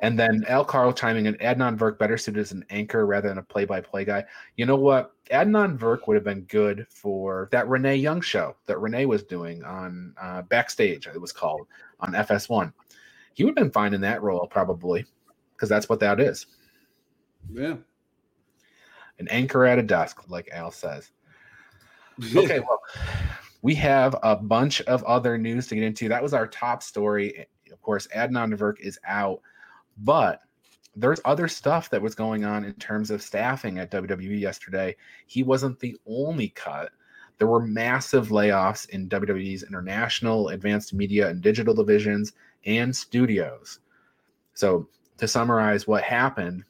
And 0.01 0.19
then 0.19 0.45
Al 0.49 0.65
Carl 0.65 0.93
chiming 0.93 1.27
in, 1.27 1.35
Adnan 1.37 1.79
Virk 1.79 1.99
better 1.99 2.19
suited 2.19 2.41
as 2.41 2.53
an 2.53 2.65
anchor 2.69 3.07
rather 3.07 3.29
than 3.29 3.39
a 3.39 3.43
play-by-play 3.43 4.05
guy. 4.05 4.25
You 4.57 4.67
know 4.67 4.77
what? 4.77 5.13
Adnan 5.31 5.79
Virk 5.79 6.07
would 6.07 6.15
have 6.17 6.25
been 6.25 6.43
good 6.43 6.87
for 6.91 7.49
that 7.51 7.69
Renee 7.69 7.97
Young 7.97 8.21
show 8.21 8.57
that 8.67 8.79
Renee 8.79 9.07
was 9.07 9.23
doing 9.23 9.65
on 9.65 10.15
uh, 10.21 10.43
Backstage. 10.43 11.07
It 11.07 11.21
was 11.21 11.33
called 11.33 11.67
on 12.01 12.13
FS1. 12.13 12.73
He 13.35 13.45
would 13.45 13.51
have 13.51 13.65
been 13.65 13.73
fine 13.73 13.95
in 13.95 14.01
that 14.03 14.23
role 14.23 14.47
probably, 14.47 15.07
because 15.55 15.69
that's 15.69 15.89
what 15.89 16.01
that 16.01 16.21
is. 16.21 16.47
Yeah. 17.51 17.77
An 19.19 19.29
anchor 19.29 19.65
at 19.65 19.79
a 19.79 19.83
desk, 19.83 20.29
like 20.29 20.51
Al 20.53 20.71
says. 20.71 21.11
okay, 22.37 22.61
well, 22.61 22.81
we 23.67 23.75
have 23.75 24.15
a 24.23 24.37
bunch 24.37 24.81
of 24.83 25.03
other 25.03 25.37
news 25.37 25.67
to 25.67 25.75
get 25.75 25.83
into. 25.83 26.09
That 26.09 26.23
was 26.23 26.33
our 26.33 26.47
top 26.47 26.85
story. 26.85 27.49
Of 27.73 27.83
course, 27.83 28.07
Adnan 28.15 28.57
Virk 28.57 28.79
is 28.79 28.97
out. 29.05 29.41
But 29.99 30.43
there's 30.95 31.21
other 31.25 31.49
stuff 31.49 31.91
that 31.91 32.01
was 32.01 32.15
going 32.15 32.45
on 32.45 32.63
in 32.63 32.75
terms 32.75 33.11
of 33.11 33.21
staffing 33.21 33.81
at 33.81 33.91
WWE 33.91 34.39
yesterday. 34.39 34.95
He 35.27 35.43
wasn't 35.43 35.81
the 35.81 35.97
only 36.07 36.51
cut. 36.51 36.93
There 37.39 37.49
were 37.49 37.61
massive 37.61 38.29
layoffs 38.29 38.89
in 38.91 39.09
WWE's 39.09 39.65
international, 39.65 40.51
advanced 40.51 40.95
media, 40.95 41.29
and 41.29 41.43
digital 41.43 41.75
divisions 41.75 42.35
and 42.67 42.95
studios. 42.95 43.81
So, 44.55 44.89
to 45.19 45.27
summarize 45.27 45.89
what 45.89 46.05
happened, 46.05 46.63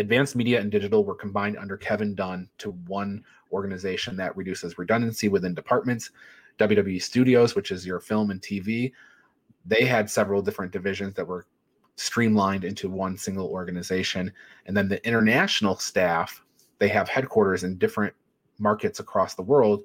advanced 0.00 0.34
media 0.34 0.60
and 0.60 0.72
digital 0.72 1.04
were 1.04 1.14
combined 1.14 1.56
under 1.56 1.76
Kevin 1.76 2.16
Dunn 2.16 2.48
to 2.58 2.72
one 2.88 3.22
organization 3.54 4.16
that 4.16 4.36
reduces 4.36 4.76
redundancy 4.76 5.28
within 5.28 5.54
departments. 5.54 6.10
WWE 6.58 7.00
Studios, 7.02 7.54
which 7.54 7.70
is 7.70 7.86
your 7.86 8.00
film 8.00 8.30
and 8.30 8.40
TV, 8.42 8.92
they 9.64 9.84
had 9.84 10.10
several 10.10 10.42
different 10.42 10.72
divisions 10.72 11.14
that 11.14 11.26
were 11.26 11.46
streamlined 11.96 12.64
into 12.64 12.90
one 12.90 13.16
single 13.16 13.48
organization. 13.48 14.32
And 14.66 14.76
then 14.76 14.88
the 14.88 15.04
international 15.06 15.76
staff, 15.76 16.42
they 16.78 16.88
have 16.88 17.08
headquarters 17.08 17.64
in 17.64 17.78
different 17.78 18.14
markets 18.58 19.00
across 19.00 19.34
the 19.34 19.42
world. 19.42 19.82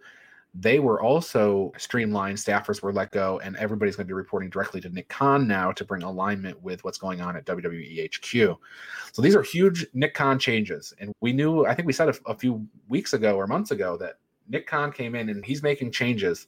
They 0.55 0.79
were 0.79 1.01
also 1.01 1.71
streamlined, 1.77 2.37
staffers 2.37 2.81
were 2.81 2.91
let 2.91 3.11
go, 3.11 3.39
and 3.43 3.55
everybody's 3.57 3.95
going 3.95 4.05
to 4.05 4.09
be 4.09 4.13
reporting 4.13 4.49
directly 4.49 4.81
to 4.81 4.89
Nick 4.89 5.07
Khan 5.07 5.47
now 5.47 5.71
to 5.71 5.85
bring 5.85 6.01
alignment 6.01 6.61
with 6.63 6.83
what's 6.83 6.97
going 6.97 7.21
on 7.21 7.35
at 7.35 7.45
WWE 7.45 8.07
HQ. 8.07 8.57
So 9.11 9.21
these 9.21 9.35
are 9.35 9.43
huge 9.43 9.85
Nick 9.93 10.15
Khan 10.15 10.39
changes. 10.39 10.93
And 10.99 11.13
we 11.21 11.33
knew, 11.33 11.65
I 11.65 11.75
think 11.75 11.85
we 11.85 11.93
said 11.93 12.09
a, 12.09 12.15
a 12.25 12.35
few 12.35 12.67
weeks 12.87 13.13
ago 13.13 13.35
or 13.35 13.45
months 13.45 13.71
ago 13.71 13.95
that 13.97 14.15
Nick 14.49 14.65
Khan 14.65 14.91
came 14.91 15.13
in 15.13 15.29
and 15.29 15.45
he's 15.45 15.61
making 15.61 15.91
changes 15.91 16.47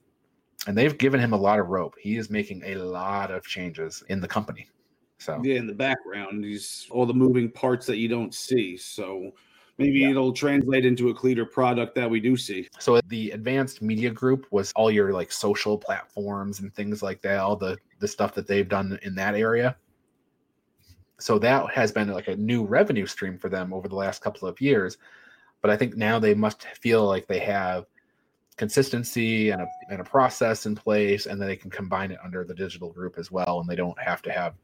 and 0.68 0.78
they've 0.78 0.98
given 0.98 1.20
him 1.20 1.34
a 1.34 1.38
lot 1.38 1.60
of 1.60 1.68
rope. 1.68 1.96
He 2.00 2.18
is 2.18 2.30
making 2.30 2.64
a 2.66 2.76
lot 2.76 3.32
of 3.32 3.46
changes 3.46 4.04
in 4.10 4.20
the 4.20 4.28
company. 4.28 4.68
So 5.18 5.40
yeah, 5.44 5.56
in 5.56 5.68
the 5.68 5.74
background, 5.74 6.44
these 6.44 6.88
all 6.90 7.06
the 7.06 7.14
moving 7.14 7.52
parts 7.52 7.86
that 7.86 7.98
you 7.98 8.08
don't 8.08 8.34
see. 8.34 8.76
So 8.78 9.32
maybe 9.82 10.00
yeah. 10.00 10.10
it'll 10.12 10.34
translate 10.34 10.86
into 10.86 11.10
a 11.10 11.14
cleaner 11.14 11.46
product 11.46 11.96
that 11.96 12.10
we 12.10 12.20
do 12.20 12.38
see. 12.38 12.68
So 12.80 13.00
the 13.08 13.32
advanced 13.32 13.82
media 13.82 14.12
group 14.12 14.46
was 14.52 14.72
all 14.76 14.92
your 14.92 15.12
like 15.12 15.32
social 15.32 15.78
platforms 15.78 16.60
and 16.60 16.74
things 16.74 17.02
like 17.02 17.22
that, 17.22 17.40
all 17.40 17.56
the 17.56 17.78
the 18.00 18.08
stuff 18.08 18.34
that 18.36 18.48
they've 18.48 18.68
done 18.68 19.00
in 19.04 19.16
that 19.16 19.36
area. 19.36 19.76
So 21.20 21.38
that 21.40 21.70
has 21.72 21.92
been 21.92 22.10
like 22.10 22.28
a 22.28 22.36
new 22.36 22.64
revenue 22.64 23.06
stream 23.06 23.38
for 23.38 23.50
them 23.50 23.74
over 23.74 23.88
the 23.88 23.96
last 23.96 24.24
couple 24.24 24.48
of 24.48 24.60
years. 24.60 24.98
But 25.62 25.70
I 25.70 25.78
think 25.78 25.96
now 25.96 26.18
they 26.18 26.34
must 26.34 26.64
feel 26.64 27.06
like 27.06 27.28
they 27.28 27.40
have 27.40 27.86
consistency 28.58 29.52
and 29.52 29.62
a, 29.62 29.68
and 29.90 30.02
a 30.02 30.04
process 30.04 30.66
in 30.66 30.76
place, 30.76 31.28
and 31.28 31.40
then 31.40 31.48
they 31.48 31.56
can 31.56 31.70
combine 31.70 32.12
it 32.12 32.18
under 32.24 32.44
the 32.44 32.56
digital 32.56 32.92
group 32.92 33.20
as 33.20 33.32
well. 33.32 33.60
And 33.60 33.70
they 33.70 33.76
don't 33.76 34.00
have 34.02 34.24
to 34.24 34.32
have 34.32 34.56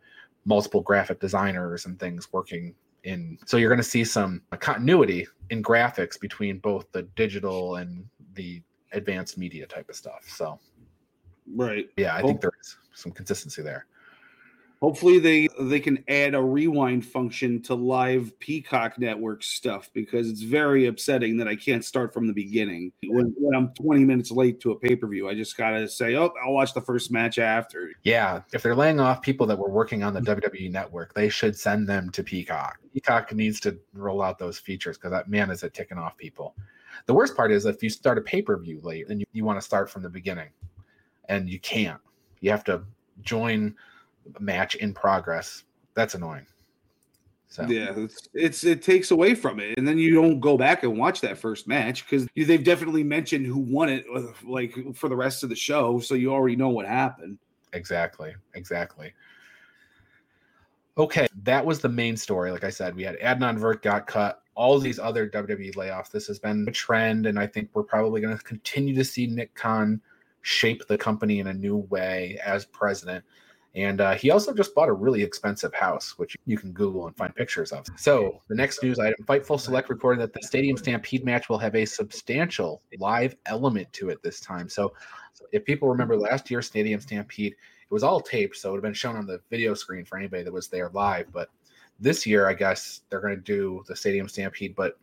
multiple 0.45 0.81
graphic 0.81 1.19
designers 1.19 1.86
and 1.86 2.00
things 2.00 2.33
working 2.33 2.74
in. 3.07 3.37
So 3.45 3.57
you're 3.57 3.69
going 3.69 3.77
to 3.77 3.83
see 3.83 4.03
some 4.03 4.41
continuity 4.59 5.25
in 5.49 5.63
graphics 5.63 6.19
between 6.19 6.59
both 6.59 6.91
the 6.91 7.03
digital 7.15 7.77
and 7.77 8.05
the 8.33 8.61
advanced 8.91 9.37
media 9.37 9.65
type 9.65 9.89
of 9.89 9.95
stuff. 9.95 10.25
So, 10.27 10.59
right. 11.55 11.89
Yeah, 11.97 12.15
I 12.15 12.21
think 12.21 12.41
there's 12.41 12.77
some 12.93 13.11
consistency 13.11 13.61
there. 13.61 13.87
Hopefully 14.81 15.17
they 15.17 15.48
they 15.60 15.79
can 15.79 16.03
add 16.07 16.36
a 16.36 16.41
rewind 16.41 17.03
function 17.03 17.62
to 17.63 17.74
live 17.74 18.38
Peacock 18.39 19.00
network 19.00 19.41
stuff 19.41 19.89
because 19.93 20.29
it's 20.29 20.43
very 20.43 20.86
upsetting 20.86 21.38
that 21.38 21.48
I 21.48 21.55
can't 21.55 21.84
start 21.84 22.13
from 22.13 22.27
the 22.27 22.34
beginning 22.34 22.91
when, 23.07 23.34
when 23.39 23.55
I'm 23.55 23.74
20 23.74 24.05
minutes 24.05 24.29
late 24.29 24.60
to 24.62 24.72
a 24.72 24.79
pay 24.79 24.96
per 24.96 25.07
view. 25.07 25.27
I 25.27 25.34
just 25.34 25.57
gotta 25.57 25.88
say, 25.88 26.15
oh, 26.15 26.31
I'll 26.46 26.53
watch 26.53 26.74
the 26.74 26.81
first 26.81 27.12
match 27.12 27.39
after. 27.39 27.91
Yeah, 28.03 28.41
if 28.53 28.62
they're 28.62 28.75
laying 28.75 29.00
off 29.00 29.22
people 29.24 29.48
that 29.48 29.57
were 29.57 29.69
working 29.69 30.03
on 30.03 30.13
the 30.13 30.22
WWE 30.22 30.72
network, 30.72 31.13
they 31.15 31.29
should 31.29 31.57
send 31.57 31.88
them 31.88 32.12
to 32.12 32.24
Peacock. 32.24 32.77
Peacock 32.93 33.34
needs 33.34 33.60
to 33.62 33.79
roll 33.93 34.22
out 34.22 34.38
those 34.38 34.60
features 34.60 34.98
because 34.98 35.12
that 35.12 35.27
man 35.27 35.50
is 35.50 35.63
it 35.63 35.74
ticking 35.74 35.98
off 35.98 36.15
people. 36.17 36.55
The 37.07 37.13
worst 37.15 37.36
part 37.36 37.51
is 37.51 37.65
if 37.65 37.81
you 37.81 37.89
start 37.89 38.19
a 38.19 38.22
pay 38.22 38.43
per 38.43 38.57
view 38.57 38.79
late 38.84 39.10
and 39.10 39.22
you, 39.22 39.25
you 39.34 39.43
want 39.43 39.57
to 39.57 39.65
start 39.65 39.89
from 39.89 40.03
the 40.03 40.10
beginning, 40.10 40.50
and 41.29 41.50
you 41.50 41.60
can't, 41.60 42.00
you 42.41 42.51
have 42.51 42.63
to 42.65 42.84
join 43.22 43.75
match 44.39 44.75
in 44.75 44.93
progress. 44.93 45.63
That's 45.93 46.15
annoying. 46.15 46.46
So 47.50 47.63
yeah, 47.63 47.93
it's, 47.96 48.27
it's, 48.34 48.63
it 48.65 48.81
takes 48.81 49.12
away 49.12 49.34
from 49.34 49.60
it, 49.60 49.77
and 49.77 49.88
then 49.88 49.98
you 49.98 50.13
don't 50.13 50.39
go 50.39 50.57
back 50.57 50.84
and 50.84 50.98
watch 50.98 51.22
that 51.22 51.38
first 51.38 51.67
match 51.67 52.05
because 52.05 52.27
they've 52.36 52.63
definitely 52.63 53.03
mentioned 53.03 53.46
who 53.46 53.60
won 53.60 53.89
it, 53.89 54.05
uh, 54.13 54.24
like 54.46 54.75
for 54.93 55.07
the 55.07 55.15
rest 55.15 55.43
of 55.43 55.50
the 55.50 55.55
show, 55.55 56.00
so 56.00 56.13
you 56.13 56.31
already 56.31 56.57
know 56.57 56.69
what 56.69 56.86
happened. 56.86 57.38
Exactly, 57.72 58.36
exactly. 58.53 59.13
Okay, 60.98 61.27
that 61.43 61.65
was 61.65 61.79
the 61.79 61.89
main 61.89 62.17
story. 62.17 62.51
Like 62.51 62.63
I 62.63 62.69
said, 62.69 62.96
we 62.96 63.03
had 63.03 63.19
Adnan 63.19 63.60
Virk 63.60 63.81
got 63.81 64.07
cut. 64.07 64.41
All 64.55 64.79
these 64.79 64.98
other 64.98 65.29
WWE 65.29 65.75
layoffs. 65.75 66.10
This 66.10 66.27
has 66.27 66.39
been 66.39 66.65
a 66.67 66.72
trend, 66.72 67.27
and 67.27 67.39
I 67.39 67.46
think 67.46 67.69
we're 67.74 67.84
probably 67.84 68.19
going 68.19 68.36
to 68.36 68.43
continue 68.43 68.96
to 68.96 69.05
see 69.05 69.27
Nick 69.27 69.53
Khan 69.53 70.01
shape 70.41 70.88
the 70.88 70.98
company 70.98 71.39
in 71.39 71.48
a 71.48 71.53
new 71.53 71.77
way 71.89 72.39
as 72.43 72.65
president. 72.65 73.24
And 73.77 74.01
uh, 74.01 74.15
he 74.15 74.31
also 74.31 74.55
just 74.55 74.74
bought 74.74 74.89
a 74.89 74.93
really 74.93 75.22
expensive 75.22 75.72
house, 75.72 76.17
which 76.17 76.36
you 76.48 76.57
can 76.57 76.72
Google 76.72 77.05
and 77.05 77.15
find 77.15 77.34
pictures 77.36 77.72
of. 77.72 77.86
So, 77.96 78.41
the 78.48 78.55
next 78.55 78.81
news 78.81 78.98
item 78.98 79.24
Fightful 79.24 79.60
Select 79.60 79.89
reported 79.89 80.19
that 80.19 80.34
the 80.34 80.41
Stadium 80.41 80.75
Stampede 80.77 81.24
match 81.24 81.48
will 81.48 81.60
have 81.60 81.75
a 81.75 81.86
substantial 81.86 82.81
live 82.98 83.36
element 83.46 83.93
to 83.93 84.10
it 84.10 84.24
this 84.24 84.39
time. 84.39 84.67
So, 84.67 84.93
if 85.51 85.63
people 85.63 85.88
remember 85.88 86.17
last 86.17 86.50
year's 86.50 86.65
Stadium 86.65 87.00
Stampede, 87.00 87.53
it 87.53 87.93
was 87.93 88.01
all 88.01 88.19
taped, 88.19 88.57
so 88.57 88.69
it 88.69 88.72
would 88.72 88.77
have 88.77 88.84
been 88.84 88.96
shown 88.96 89.15
on 89.15 89.27
the 89.27 89.39
video 89.51 89.75
screen 89.75 90.05
for 90.05 90.17
anybody 90.17 90.41
that 90.41 90.51
was 90.51 90.69
there 90.69 90.89
live. 90.93 91.31
But 91.31 91.50
this 92.00 92.25
year, 92.25 92.50
I 92.50 92.55
guess 92.55 93.01
they're 93.12 93.22
going 93.22 93.36
to 93.36 93.41
do 93.41 93.84
the 93.88 93.96
Stadium 93.96 94.27
Stampede, 94.27 94.75
but 94.75 94.98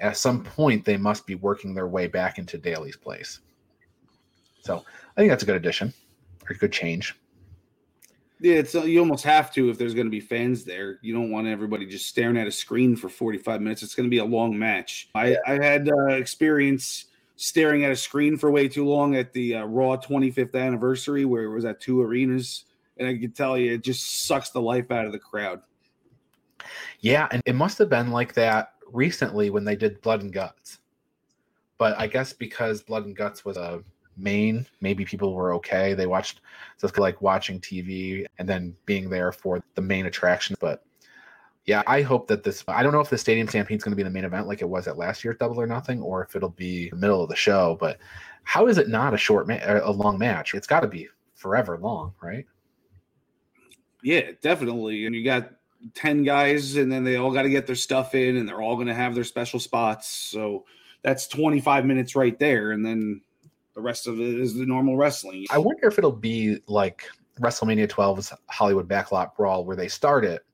at 0.00 0.18
some 0.18 0.44
point, 0.44 0.84
they 0.84 0.98
must 0.98 1.26
be 1.26 1.36
working 1.36 1.72
their 1.72 1.88
way 1.88 2.06
back 2.06 2.36
into 2.36 2.58
Daily's 2.58 2.96
Place. 2.96 3.40
So, 4.60 4.84
I 5.16 5.20
think 5.20 5.30
that's 5.30 5.44
a 5.44 5.46
good 5.46 5.56
addition 5.56 5.94
or 6.46 6.54
a 6.54 6.58
good 6.58 6.72
change. 6.72 7.14
Yeah, 8.40 8.54
it's 8.54 8.74
uh, 8.74 8.82
you 8.82 9.00
almost 9.00 9.24
have 9.24 9.52
to 9.54 9.68
if 9.68 9.78
there's 9.78 9.94
going 9.94 10.06
to 10.06 10.10
be 10.10 10.20
fans 10.20 10.64
there. 10.64 10.98
You 11.02 11.12
don't 11.12 11.30
want 11.30 11.48
everybody 11.48 11.86
just 11.86 12.06
staring 12.06 12.36
at 12.36 12.46
a 12.46 12.52
screen 12.52 12.94
for 12.94 13.08
45 13.08 13.60
minutes. 13.60 13.82
It's 13.82 13.94
going 13.94 14.06
to 14.08 14.10
be 14.10 14.18
a 14.18 14.24
long 14.24 14.56
match. 14.56 15.08
I, 15.14 15.36
I 15.46 15.54
had 15.54 15.88
uh, 15.88 16.06
experience 16.06 17.06
staring 17.36 17.84
at 17.84 17.90
a 17.90 17.96
screen 17.96 18.36
for 18.36 18.50
way 18.50 18.68
too 18.68 18.86
long 18.86 19.16
at 19.16 19.32
the 19.32 19.56
uh, 19.56 19.64
Raw 19.64 19.96
25th 19.96 20.54
anniversary, 20.54 21.24
where 21.24 21.44
it 21.44 21.54
was 21.54 21.64
at 21.64 21.80
two 21.80 22.00
arenas, 22.00 22.64
and 22.96 23.08
I 23.08 23.16
can 23.16 23.32
tell 23.32 23.58
you, 23.58 23.74
it 23.74 23.82
just 23.82 24.26
sucks 24.26 24.50
the 24.50 24.60
life 24.60 24.90
out 24.90 25.06
of 25.06 25.12
the 25.12 25.18
crowd. 25.18 25.60
Yeah, 27.00 27.28
and 27.30 27.42
it 27.46 27.54
must 27.54 27.78
have 27.78 27.88
been 27.88 28.10
like 28.10 28.34
that 28.34 28.74
recently 28.92 29.50
when 29.50 29.64
they 29.64 29.76
did 29.76 30.00
Blood 30.00 30.22
and 30.22 30.32
Guts. 30.32 30.78
But 31.76 31.98
I 31.98 32.08
guess 32.08 32.32
because 32.32 32.82
Blood 32.82 33.06
and 33.06 33.16
Guts 33.16 33.44
was 33.44 33.56
a 33.56 33.82
main 34.18 34.66
maybe 34.80 35.04
people 35.04 35.34
were 35.34 35.54
okay. 35.54 35.94
They 35.94 36.06
watched 36.06 36.40
so 36.76 36.86
it's 36.86 36.98
like 36.98 37.22
watching 37.22 37.60
tv 37.60 38.26
and 38.38 38.48
then 38.48 38.74
being 38.86 39.08
there 39.08 39.32
for 39.32 39.62
the 39.74 39.82
main 39.82 40.06
attraction. 40.06 40.56
But 40.60 40.84
yeah 41.66 41.82
i 41.86 42.00
hope 42.00 42.26
that 42.28 42.42
this 42.42 42.64
i 42.66 42.82
don't 42.82 42.92
know 42.92 43.00
if 43.00 43.10
the 43.10 43.18
stadium 43.18 43.46
stampede 43.46 43.76
is 43.76 43.84
going 43.84 43.92
to 43.92 43.96
be 43.96 44.02
the 44.02 44.08
main 44.08 44.24
event 44.24 44.48
like 44.48 44.62
it 44.62 44.68
was 44.68 44.88
at 44.88 44.96
last 44.96 45.22
year's 45.22 45.36
double 45.38 45.60
or 45.60 45.66
nothing 45.66 46.00
or 46.00 46.24
if 46.24 46.34
it'll 46.34 46.48
be 46.48 46.88
the 46.88 46.96
middle 46.96 47.22
of 47.22 47.28
the 47.28 47.36
show 47.36 47.76
but 47.78 47.98
how 48.48 48.66
is 48.66 48.78
it 48.78 48.88
not 48.88 49.12
a 49.12 49.18
short 49.18 49.46
ma- 49.46 49.58
a 49.62 49.92
long 49.92 50.18
match? 50.18 50.54
It's 50.54 50.66
got 50.66 50.80
to 50.80 50.88
be 50.88 51.06
forever 51.34 51.76
long 51.76 52.14
right? 52.22 52.46
Yeah 54.02 54.30
definitely. 54.40 55.04
And 55.04 55.14
you 55.14 55.22
got 55.22 55.50
10 55.92 56.24
guys 56.24 56.76
and 56.76 56.90
then 56.90 57.04
they 57.04 57.16
all 57.16 57.30
got 57.30 57.42
to 57.42 57.50
get 57.50 57.66
their 57.66 57.76
stuff 57.76 58.14
in 58.14 58.38
and 58.38 58.48
they're 58.48 58.62
all 58.62 58.76
going 58.76 58.86
to 58.86 58.94
have 58.94 59.14
their 59.14 59.22
special 59.22 59.60
spots. 59.60 60.08
So 60.08 60.64
that's 61.02 61.28
25 61.28 61.84
minutes 61.84 62.16
right 62.16 62.38
there. 62.38 62.70
And 62.70 62.84
then 62.84 63.20
the 63.78 63.82
rest 63.82 64.08
of 64.08 64.20
it 64.20 64.40
is 64.40 64.54
the 64.54 64.66
normal 64.66 64.96
wrestling. 64.96 65.46
I 65.50 65.58
wonder 65.58 65.86
if 65.86 65.98
it'll 65.98 66.10
be 66.10 66.58
like 66.66 67.04
WrestleMania 67.38 67.86
12's 67.86 68.32
Hollywood 68.48 68.88
Backlot 68.88 69.36
Brawl, 69.36 69.64
where 69.64 69.76
they 69.76 69.86
start 69.86 70.24
it 70.24 70.44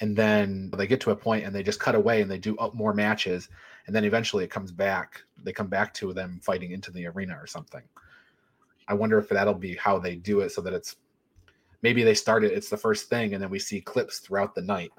and 0.00 0.16
then 0.16 0.68
they 0.76 0.88
get 0.88 1.00
to 1.02 1.12
a 1.12 1.16
point 1.16 1.44
and 1.44 1.54
they 1.54 1.62
just 1.62 1.78
cut 1.78 1.94
away 1.94 2.20
and 2.20 2.28
they 2.28 2.38
do 2.38 2.56
up 2.56 2.74
more 2.74 2.92
matches, 2.92 3.48
and 3.86 3.94
then 3.94 4.04
eventually 4.04 4.42
it 4.42 4.50
comes 4.50 4.72
back. 4.72 5.22
They 5.44 5.52
come 5.52 5.68
back 5.68 5.94
to 5.94 6.12
them 6.12 6.40
fighting 6.42 6.72
into 6.72 6.90
the 6.90 7.06
arena 7.06 7.38
or 7.40 7.46
something. 7.46 7.82
I 8.88 8.94
wonder 8.94 9.18
if 9.18 9.28
that'll 9.28 9.54
be 9.54 9.76
how 9.76 10.00
they 10.00 10.16
do 10.16 10.40
it, 10.40 10.50
so 10.50 10.60
that 10.62 10.72
it's 10.72 10.96
maybe 11.82 12.02
they 12.02 12.14
start 12.14 12.42
it. 12.42 12.50
It's 12.50 12.70
the 12.70 12.76
first 12.76 13.08
thing, 13.08 13.34
and 13.34 13.42
then 13.42 13.50
we 13.50 13.60
see 13.60 13.80
clips 13.80 14.18
throughout 14.18 14.56
the 14.56 14.62
night. 14.62 14.90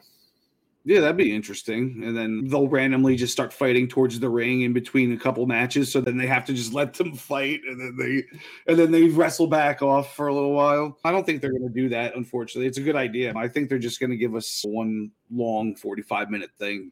Yeah, 0.86 1.00
that'd 1.00 1.16
be 1.16 1.34
interesting. 1.34 2.02
And 2.04 2.16
then 2.16 2.46
they'll 2.48 2.68
randomly 2.68 3.16
just 3.16 3.32
start 3.32 3.54
fighting 3.54 3.88
towards 3.88 4.20
the 4.20 4.30
ring 4.30 4.64
in 4.64 4.74
between 4.74 5.14
a 5.14 5.18
couple 5.18 5.46
matches. 5.46 5.90
So 5.90 6.02
then 6.02 6.18
they 6.18 6.28
have 6.28 6.44
to 6.46 6.54
just 6.54 6.74
let 6.74 6.94
them 6.94 7.14
fight, 7.14 7.62
and 7.66 7.80
then 7.80 7.96
they 7.98 8.72
and 8.72 8.78
then 8.78 8.92
they 8.92 9.04
wrestle 9.04 9.48
back 9.48 9.82
off 9.82 10.14
for 10.16 10.28
a 10.28 10.34
little 10.34 10.52
while. 10.52 10.98
I 11.06 11.12
don't 11.12 11.26
think 11.26 11.42
they're 11.42 11.52
going 11.52 11.68
to 11.68 11.74
do 11.74 11.88
that. 11.90 12.16
Unfortunately, 12.16 12.68
it's 12.68 12.78
a 12.78 12.82
good 12.82 12.98
idea. 12.98 13.34
I 13.36 13.48
think 13.48 13.70
they're 13.70 13.80
just 13.80 14.00
going 14.00 14.10
to 14.10 14.18
give 14.18 14.36
us 14.36 14.62
one 14.66 15.12
long 15.32 15.76
forty-five 15.76 16.30
minute 16.30 16.52
thing. 16.60 16.92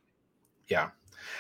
Yeah, 0.68 0.92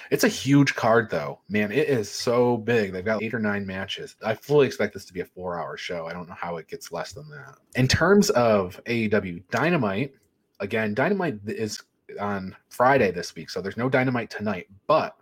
it's 0.09 0.23
a 0.23 0.27
huge 0.27 0.75
card, 0.75 1.09
though. 1.09 1.39
Man, 1.47 1.71
it 1.71 1.87
is 1.87 2.09
so 2.09 2.57
big. 2.57 2.91
They've 2.91 3.05
got 3.05 3.23
eight 3.23 3.33
or 3.33 3.39
nine 3.39 3.65
matches. 3.65 4.15
I 4.23 4.35
fully 4.35 4.67
expect 4.67 4.93
this 4.93 5.05
to 5.05 5.13
be 5.13 5.21
a 5.21 5.25
four 5.25 5.59
hour 5.59 5.77
show. 5.77 6.07
I 6.07 6.13
don't 6.13 6.27
know 6.27 6.35
how 6.35 6.57
it 6.57 6.67
gets 6.67 6.91
less 6.91 7.13
than 7.13 7.29
that. 7.29 7.55
In 7.75 7.87
terms 7.87 8.29
of 8.31 8.81
AEW 8.85 9.43
Dynamite, 9.51 10.13
again, 10.59 10.93
Dynamite 10.93 11.39
is 11.47 11.81
on 12.19 12.55
Friday 12.69 13.11
this 13.11 13.35
week, 13.35 13.49
so 13.49 13.61
there's 13.61 13.77
no 13.77 13.89
Dynamite 13.89 14.29
tonight. 14.29 14.67
But 14.87 15.15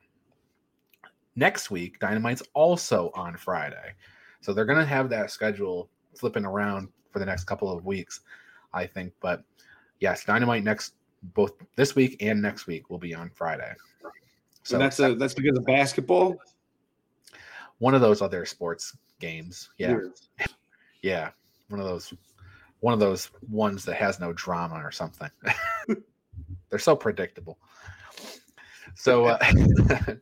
next 1.36 1.72
week, 1.72 2.00
Dynamite's 2.00 2.44
also 2.54 3.12
on 3.16 3.36
Friday, 3.38 3.94
so 4.42 4.54
they're 4.54 4.66
gonna 4.66 4.86
have 4.86 5.10
that 5.10 5.32
schedule 5.32 5.90
flipping 6.16 6.46
around 6.46 6.90
for 7.12 7.20
the 7.20 7.26
next 7.26 7.46
couple 7.46 7.72
of 7.72 7.86
weeks, 7.86 8.22
I 8.74 8.86
think. 8.86 9.14
But 9.20 9.44
yes, 10.00 10.26
Dynamite 10.26 10.64
next 10.64 10.94
both 11.22 11.54
this 11.76 11.96
week 11.96 12.18
and 12.22 12.42
next 12.42 12.68
week 12.68 12.90
will 12.90 12.98
be 12.98 13.14
on 13.14 13.30
Friday. 13.30 13.74
So 14.64 14.76
and 14.76 14.84
that's 14.84 15.00
a 15.00 15.16
that's 15.16 15.34
because 15.34 15.58
of 15.58 15.66
basketball. 15.66 16.38
One 17.80 17.96
of 17.96 18.02
those 18.02 18.22
other 18.22 18.46
sports 18.46 18.96
games, 19.20 19.70
yeah, 19.78 19.98
yeah, 21.02 21.30
one 21.70 21.80
of 21.80 21.86
those 21.86 22.14
one 22.82 22.94
of 22.94 23.00
those 23.00 23.30
ones 23.50 23.84
that 23.86 23.96
has 23.96 24.20
no 24.20 24.34
drama 24.34 24.76
or 24.76 24.92
something. 24.92 25.30
They're 26.70 26.80
so 26.80 26.96
predictable. 26.96 27.58
So 28.96 29.26
uh, 29.26 29.40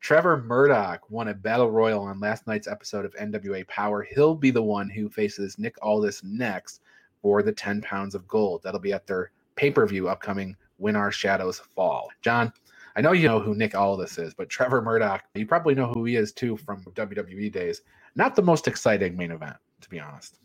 Trevor 0.00 0.42
Murdoch 0.42 1.10
won 1.10 1.28
a 1.28 1.34
battle 1.34 1.70
royal 1.70 2.02
on 2.02 2.20
last 2.20 2.46
night's 2.46 2.68
episode 2.68 3.04
of 3.04 3.14
NWA 3.14 3.66
Power. 3.68 4.02
He'll 4.02 4.34
be 4.34 4.50
the 4.50 4.62
one 4.62 4.88
who 4.88 5.08
faces 5.08 5.58
Nick 5.58 5.76
Aldis 5.82 6.22
next 6.22 6.80
for 7.22 7.42
the 7.42 7.52
10 7.52 7.80
pounds 7.82 8.14
of 8.14 8.28
gold. 8.28 8.62
That'll 8.62 8.80
be 8.80 8.92
at 8.92 9.06
their 9.06 9.30
pay-per-view 9.56 10.08
upcoming 10.08 10.56
When 10.76 10.96
Our 10.96 11.10
Shadows 11.10 11.60
Fall. 11.74 12.08
John, 12.22 12.52
I 12.94 13.00
know 13.00 13.12
you 13.12 13.28
know 13.28 13.40
who 13.40 13.54
Nick 13.54 13.74
Aldis 13.74 14.18
is, 14.18 14.34
but 14.34 14.48
Trevor 14.48 14.80
Murdoch, 14.80 15.24
you 15.34 15.46
probably 15.46 15.74
know 15.74 15.92
who 15.92 16.04
he 16.04 16.16
is 16.16 16.32
too 16.32 16.56
from 16.56 16.84
WWE 16.84 17.52
days. 17.52 17.82
Not 18.14 18.36
the 18.36 18.42
most 18.42 18.68
exciting 18.68 19.16
main 19.16 19.30
event, 19.30 19.56
to 19.82 19.90
be 19.90 20.00
honest. 20.00 20.38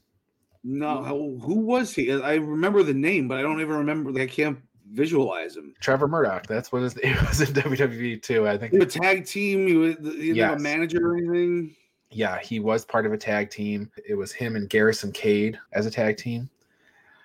No, 0.63 1.03
who 1.41 1.55
was 1.55 1.93
he? 1.93 2.11
I 2.11 2.35
remember 2.35 2.83
the 2.83 2.93
name, 2.93 3.27
but 3.27 3.39
I 3.39 3.41
don't 3.41 3.61
even 3.61 3.75
remember. 3.75 4.19
I 4.19 4.27
can't 4.27 4.59
visualize 4.89 5.55
him. 5.55 5.73
Trevor 5.79 6.07
Murdoch. 6.07 6.47
That's 6.47 6.71
what 6.71 6.79
name 7.03 7.17
was 7.27 7.41
in 7.41 7.53
WWE 7.53 8.21
too. 8.21 8.47
I 8.47 8.57
think 8.57 8.73
a 8.73 8.85
tag 8.85 9.25
team. 9.25 9.67
You 9.67 9.79
was 9.79 9.97
yes. 10.01 10.59
a 10.59 10.61
manager 10.61 11.11
or 11.11 11.17
anything. 11.17 11.75
Yeah, 12.09 12.39
he 12.39 12.59
was 12.59 12.83
part 12.83 13.05
of 13.05 13.13
a 13.13 13.17
tag 13.17 13.49
team. 13.49 13.89
It 14.05 14.15
was 14.15 14.31
him 14.31 14.55
and 14.55 14.69
Garrison 14.69 15.11
Cade 15.11 15.57
as 15.71 15.85
a 15.85 15.91
tag 15.91 16.17
team. 16.17 16.49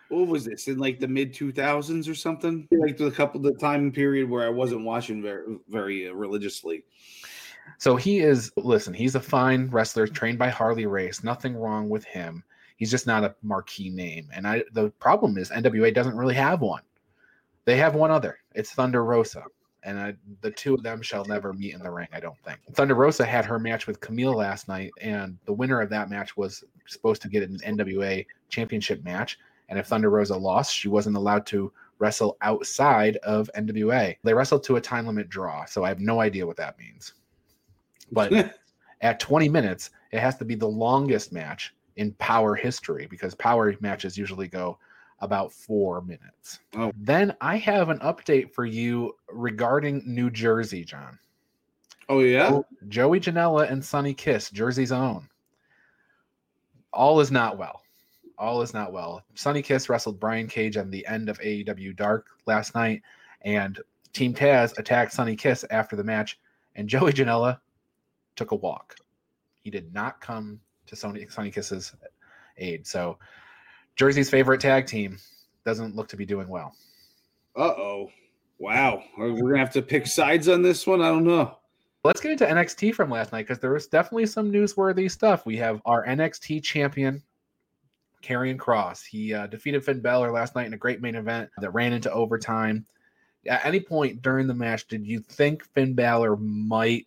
what 0.09 0.29
was 0.29 0.45
this 0.45 0.69
in 0.69 0.79
like 0.79 1.01
the 1.01 1.09
mid 1.09 1.33
2000s 1.33 2.09
or 2.09 2.15
something? 2.15 2.69
Like 2.71 2.97
the 2.97 3.11
couple 3.11 3.41
the 3.41 3.55
time 3.55 3.91
period 3.91 4.31
where 4.31 4.47
I 4.47 4.51
wasn't 4.51 4.85
watching 4.85 5.23
very 5.23 5.59
very 5.69 6.09
uh, 6.09 6.13
religiously. 6.13 6.85
So 7.79 7.97
he 7.97 8.21
is 8.21 8.53
listen, 8.57 8.95
he's 8.95 9.17
a 9.17 9.21
fine 9.21 9.69
wrestler 9.71 10.07
trained 10.07 10.39
by 10.39 10.49
Harley 10.51 10.87
Race. 10.87 11.25
Nothing 11.25 11.57
wrong 11.57 11.89
with 11.89 12.05
him. 12.05 12.45
He's 12.77 12.91
just 12.91 13.07
not 13.07 13.25
a 13.25 13.35
marquee 13.43 13.91
name. 13.91 14.29
And 14.33 14.47
I 14.47 14.63
the 14.73 14.91
problem 15.01 15.37
is 15.37 15.51
NWA 15.51 15.93
doesn't 15.93 16.17
really 16.17 16.35
have 16.35 16.61
one. 16.61 16.83
They 17.66 17.76
have 17.76 17.94
one 17.94 18.11
other. 18.11 18.38
It's 18.54 18.70
Thunder 18.70 19.04
Rosa. 19.04 19.44
And 19.82 19.99
I, 19.99 20.14
the 20.40 20.50
two 20.50 20.75
of 20.75 20.82
them 20.82 21.02
shall 21.02 21.25
never 21.26 21.52
meet 21.52 21.75
in 21.75 21.80
the 21.80 21.90
ring, 21.90 22.08
I 22.12 22.18
don't 22.18 22.38
think. 22.44 22.58
Thunder 22.73 22.94
Rosa 22.94 23.25
had 23.25 23.44
her 23.44 23.58
match 23.58 23.87
with 23.87 24.00
Kamille 24.00 24.35
last 24.35 24.66
night, 24.66 24.90
and 25.00 25.38
the 25.44 25.52
winner 25.52 25.80
of 25.80 25.90
that 25.90 26.11
match 26.11 26.37
was 26.37 26.64
supposed 26.87 27.23
to 27.23 27.28
get 27.28 27.49
an 27.49 27.58
NWA 27.58 28.26
championship 28.49 29.04
match. 29.04 29.38
And 29.68 29.78
if 29.78 29.87
Thunder 29.87 30.11
Rosa 30.11 30.37
lost, 30.37 30.75
she 30.75 30.88
wasn't 30.88 31.16
allowed 31.16 31.46
to 31.46 31.73
wrestle 31.99 32.37
outside 32.40 33.16
of 33.18 33.50
NWA. 33.56 34.16
They 34.23 34.35
wrestled 34.35 34.64
to 34.64 34.76
a 34.76 34.80
time 34.80 35.06
limit 35.06 35.28
draw, 35.28 35.64
so 35.64 35.85
I 35.85 35.88
have 35.88 36.00
no 36.00 36.20
idea 36.20 36.46
what 36.46 36.56
that 36.56 36.78
means. 36.78 37.14
But 38.11 38.32
at 39.00 39.20
20 39.20 39.49
minutes, 39.49 39.90
it 40.11 40.20
has 40.20 40.37
to 40.38 40.44
be 40.44 40.54
the 40.56 40.68
longest 40.68 41.32
match 41.32 41.75
in 41.96 42.12
power 42.14 42.54
history 42.54 43.06
because 43.08 43.35
power 43.35 43.75
matches 43.80 44.18
usually 44.18 44.49
go 44.49 44.78
about 45.20 45.52
four 45.52 46.02
minutes. 46.02 46.61
Oh. 46.76 46.92
Then 46.96 47.35
I 47.40 47.56
have 47.56 47.88
an 47.88 47.99
update 48.00 48.52
for 48.52 48.66
you 48.66 49.14
regarding 49.30 50.02
New 50.06 50.30
Jersey, 50.30 50.85
John. 50.85 51.18
Oh 52.08 52.20
yeah. 52.20 52.61
Joey 52.88 53.20
Janela 53.20 53.70
and 53.70 53.85
Sonny 53.85 54.14
Kiss, 54.14 54.50
Jersey's 54.50 54.92
own. 54.92 55.28
All 56.92 57.20
is 57.20 57.30
not 57.30 57.58
well. 57.58 57.82
All 58.38 58.62
is 58.62 58.75
not 58.75 58.92
well. 58.92 59.23
Sonny 59.35 59.62
Kiss 59.62 59.88
wrestled 59.88 60.20
Brian 60.20 60.46
Cage 60.46 60.76
on 60.76 60.90
the 60.90 61.06
end 61.06 61.28
of 61.28 61.38
AEW 61.40 61.96
Dark 61.96 62.26
last 62.46 62.75
night, 62.75 63.02
and 63.42 63.80
Team 64.12 64.35
Taz 64.35 64.78
attacked 64.78 65.12
Sonny 65.12 65.37
Kiss 65.37 65.64
after 65.70 65.96
the 65.96 66.04
match, 66.04 66.38
and 66.76 66.88
Joey 66.88 67.12
Janela 67.12 67.58
took 68.37 68.52
a 68.52 68.56
walk. 68.56 68.96
He 69.62 69.70
did 69.70 69.92
not 69.92 70.20
come 70.20 70.61
to 70.87 70.94
Sonny, 70.94 71.26
Sonny 71.28 71.50
Kiss's 71.50 71.94
aid. 72.58 72.87
So 72.87 73.18
Jersey's 73.97 74.31
favorite 74.31 74.61
tag 74.61 74.87
team 74.87 75.19
doesn't 75.65 75.97
look 75.97 76.09
to 76.09 76.17
be 76.17 76.26
doing 76.26 76.49
well. 76.49 76.75
Uh 77.57 77.73
oh. 77.76 78.11
Wow. 78.59 79.03
We're 79.19 79.33
gonna 79.35 79.59
have 79.59 79.73
to 79.73 79.83
pick 79.83 80.07
sides 80.07 80.49
on 80.49 80.62
this 80.62 80.87
one. 80.87 81.00
I 81.00 81.09
don't 81.09 81.25
know. 81.25 81.59
Let's 82.05 82.21
get 82.21 82.31
into 82.31 82.47
NXT 82.47 82.95
from 82.95 83.11
last 83.11 83.33
night 83.33 83.47
because 83.47 83.59
there 83.59 83.73
was 83.73 83.88
definitely 83.88 84.26
some 84.26 84.53
newsworthy 84.53 85.11
stuff. 85.11 85.45
We 85.45 85.57
have 85.57 85.83
our 85.85 86.07
NXT 86.07 86.62
champion, 86.62 87.23
Karrion 88.23 88.57
Kross. 88.57 89.05
He 89.05 89.35
uh, 89.35 89.49
defeated 89.49 89.85
Finn 89.85 90.00
Balor 90.00 90.31
last 90.31 90.55
night 90.55 90.67
in 90.67 90.75
a 90.75 90.79
great 90.79 91.00
main 91.00 91.17
event 91.17 91.50
that 91.59 91.71
ran 91.71 91.93
into 91.93 92.12
overtime. 92.12 92.87
At 93.49 93.65
any 93.65 93.81
point 93.81 94.23
during 94.23 94.47
the 94.47 94.55
match, 94.55 94.87
did 94.87 95.05
you 95.05 95.21
think 95.21 95.65
Finn 95.75 95.95
Balor 95.95 96.37
might 96.37 97.07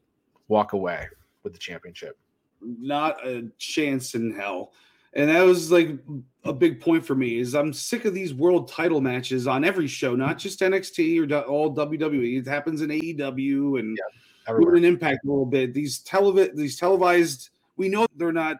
walk 0.50 0.74
away 0.74 1.08
with 1.44 1.54
the 1.54 1.60
championship? 1.60 2.18
Not 2.62 3.26
a 3.26 3.50
chance 3.58 4.16
in 4.16 4.36
hell. 4.36 4.74
And 5.14 5.30
that 5.30 5.42
was 5.42 5.72
like 5.72 5.98
a 6.44 6.54
big 6.54 6.80
point 6.80 7.06
for 7.06 7.16
me 7.16 7.40
is 7.40 7.56
I'm 7.56 7.74
sick 7.74 8.06
of 8.06 8.14
these 8.14 8.34
world 8.34 8.68
title 8.68 9.02
matches 9.02 9.48
on 9.48 9.66
every 9.66 9.88
show, 9.88 10.16
not 10.16 10.38
just 10.38 10.60
NXT 10.62 11.32
or 11.32 11.42
all 11.42 11.74
WWE. 11.76 12.40
It 12.40 12.48
happens 12.48 12.82
in 12.82 12.90
AEW 12.90 13.80
and 13.80 13.98
Yeah, 13.98 14.56
an 14.76 14.86
impact 14.86 15.26
a 15.26 15.28
little 15.28 15.46
bit. 15.46 15.74
These 15.74 16.04
televi- 16.04 16.56
these 16.56 16.78
televised, 16.78 17.50
we 17.78 17.90
know 17.90 18.06
they're 18.16 18.32
not 18.32 18.58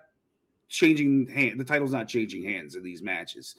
changing 0.68 1.28
hand. 1.28 1.60
The 1.60 1.64
title's 1.64 1.92
not 1.92 2.08
changing 2.08 2.44
hands 2.44 2.76
in 2.76 2.84
these 2.84 3.02
matches, 3.02 3.56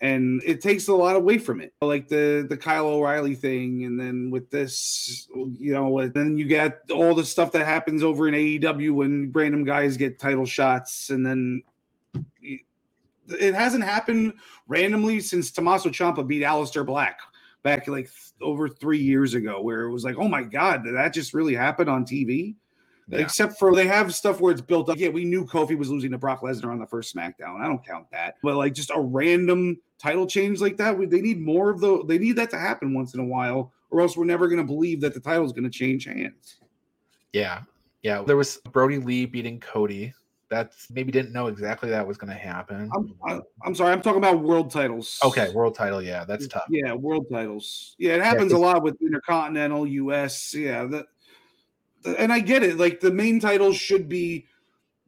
and 0.00 0.42
it 0.44 0.60
takes 0.60 0.88
a 0.88 0.94
lot 0.94 1.16
away 1.16 1.38
from 1.38 1.60
it. 1.60 1.72
Like 1.80 2.08
the 2.08 2.46
the 2.48 2.56
Kyle 2.56 2.86
O'Reilly 2.86 3.34
thing, 3.34 3.84
and 3.84 3.98
then 3.98 4.30
with 4.30 4.50
this, 4.50 5.28
you 5.34 5.72
know, 5.72 6.08
then 6.08 6.36
you 6.36 6.46
get 6.46 6.80
all 6.92 7.14
the 7.14 7.24
stuff 7.24 7.52
that 7.52 7.66
happens 7.66 8.02
over 8.02 8.28
in 8.28 8.34
AEW 8.34 8.92
when 8.94 9.32
random 9.32 9.64
guys 9.64 9.96
get 9.96 10.18
title 10.18 10.46
shots, 10.46 11.10
and 11.10 11.24
then 11.26 11.62
it 13.28 13.54
hasn't 13.54 13.84
happened 13.84 14.34
randomly 14.68 15.20
since 15.20 15.50
Tommaso 15.50 15.88
Ciampa 15.88 16.26
beat 16.26 16.42
Aleister 16.42 16.84
Black 16.84 17.18
back 17.62 17.86
like 17.86 18.06
th- 18.06 18.32
over 18.40 18.68
three 18.68 18.98
years 18.98 19.34
ago, 19.34 19.62
where 19.62 19.82
it 19.82 19.92
was 19.92 20.04
like, 20.04 20.16
oh 20.18 20.28
my 20.28 20.42
god, 20.42 20.84
did 20.84 20.94
that 20.96 21.14
just 21.14 21.32
really 21.32 21.54
happen 21.54 21.88
on 21.88 22.04
TV? 22.04 22.54
Yeah. 23.08 23.18
Except 23.18 23.58
for 23.58 23.74
they 23.74 23.86
have 23.86 24.14
stuff 24.14 24.40
where 24.40 24.52
it's 24.52 24.60
built 24.60 24.88
up. 24.88 24.96
Yeah, 24.98 25.08
we 25.08 25.24
knew 25.24 25.44
Kofi 25.44 25.76
was 25.76 25.90
losing 25.90 26.10
to 26.12 26.18
Brock 26.18 26.40
Lesnar 26.42 26.70
on 26.72 26.78
the 26.78 26.86
first 26.86 27.14
SmackDown. 27.14 27.60
I 27.60 27.66
don't 27.66 27.84
count 27.84 28.06
that. 28.10 28.36
But 28.42 28.56
like 28.56 28.74
just 28.74 28.90
a 28.94 29.00
random 29.00 29.78
title 29.98 30.26
change 30.26 30.60
like 30.60 30.76
that, 30.78 30.96
we- 30.96 31.06
they 31.06 31.20
need 31.20 31.40
more 31.40 31.70
of 31.70 31.80
the. 31.80 32.04
They 32.06 32.18
need 32.18 32.36
that 32.36 32.50
to 32.50 32.58
happen 32.58 32.94
once 32.94 33.14
in 33.14 33.20
a 33.20 33.24
while, 33.24 33.72
or 33.90 34.00
else 34.00 34.16
we're 34.16 34.24
never 34.24 34.48
going 34.48 34.60
to 34.60 34.66
believe 34.66 35.00
that 35.02 35.14
the 35.14 35.20
title 35.20 35.44
is 35.44 35.52
going 35.52 35.64
to 35.64 35.70
change 35.70 36.06
hands. 36.06 36.56
Yeah. 37.32 37.62
Yeah. 38.02 38.22
There 38.22 38.36
was 38.36 38.58
Brodie 38.72 38.98
Lee 38.98 39.26
beating 39.26 39.60
Cody. 39.60 40.12
That's 40.52 40.90
maybe 40.90 41.10
didn't 41.10 41.32
know 41.32 41.46
exactly 41.46 41.88
that 41.88 42.06
was 42.06 42.18
going 42.18 42.30
to 42.30 42.38
happen. 42.38 42.90
I'm, 42.94 43.42
I'm 43.64 43.74
sorry, 43.74 43.90
I'm 43.90 44.02
talking 44.02 44.18
about 44.18 44.42
world 44.42 44.70
titles. 44.70 45.18
okay. 45.24 45.48
World 45.48 45.74
title. 45.74 46.02
Yeah. 46.02 46.26
That's 46.26 46.46
tough. 46.46 46.66
Yeah, 46.68 46.92
world 46.92 47.26
titles. 47.32 47.96
Yeah, 47.98 48.16
it 48.16 48.22
happens 48.22 48.52
a 48.52 48.58
lot 48.58 48.82
with 48.82 49.00
Intercontinental, 49.00 49.86
US. 49.86 50.54
Yeah, 50.54 50.84
that, 50.84 51.06
and 52.18 52.30
I 52.30 52.40
get 52.40 52.62
it. 52.62 52.76
Like 52.76 53.00
the 53.00 53.10
main 53.10 53.40
titles 53.40 53.76
should 53.76 54.10
be 54.10 54.46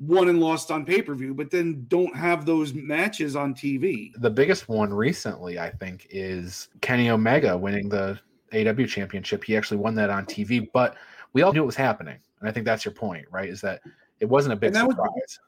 won 0.01 0.31
and 0.31 0.41
lost 0.41 0.71
on 0.71 0.87
pay 0.87 1.03
per 1.03 1.15
view, 1.15 1.35
but 1.35 1.51
then 1.51 1.85
don't 1.89 2.17
have 2.17 2.47
those 2.47 2.73
matches 2.73 3.37
on 3.37 3.55
TV. 3.55 4.13
The 4.17 4.31
biggest 4.31 4.67
one 4.67 4.95
recently, 4.95 5.59
I 5.59 5.69
think, 5.69 6.07
is 6.09 6.69
Kenny 6.81 7.11
Omega 7.11 7.55
winning 7.55 7.91
the 7.91 8.19
AW 8.55 8.87
championship. 8.87 9.45
He 9.45 9.59
actually 9.59 9.77
won 9.77 9.95
that 9.97 10.09
on 10.09 10.25
TV, 10.25 10.67
but 10.73 10.97
we 11.35 11.43
all 11.43 11.53
knew 11.53 11.63
it 11.63 11.67
was 11.67 11.77
happening. 11.77 12.17
And 12.41 12.49
I 12.49 12.53
think 12.53 12.65
that's 12.65 12.85
your 12.85 12.95
point, 12.95 13.27
right? 13.31 13.49
Is 13.51 13.61
that 13.61 13.83
it 14.25 14.29
wasn't 14.31 14.55
a 14.55 14.57
big 14.57 14.69
And 14.69 14.77
that 14.77 14.87
was- 14.87 14.97
surprise. 14.97 15.39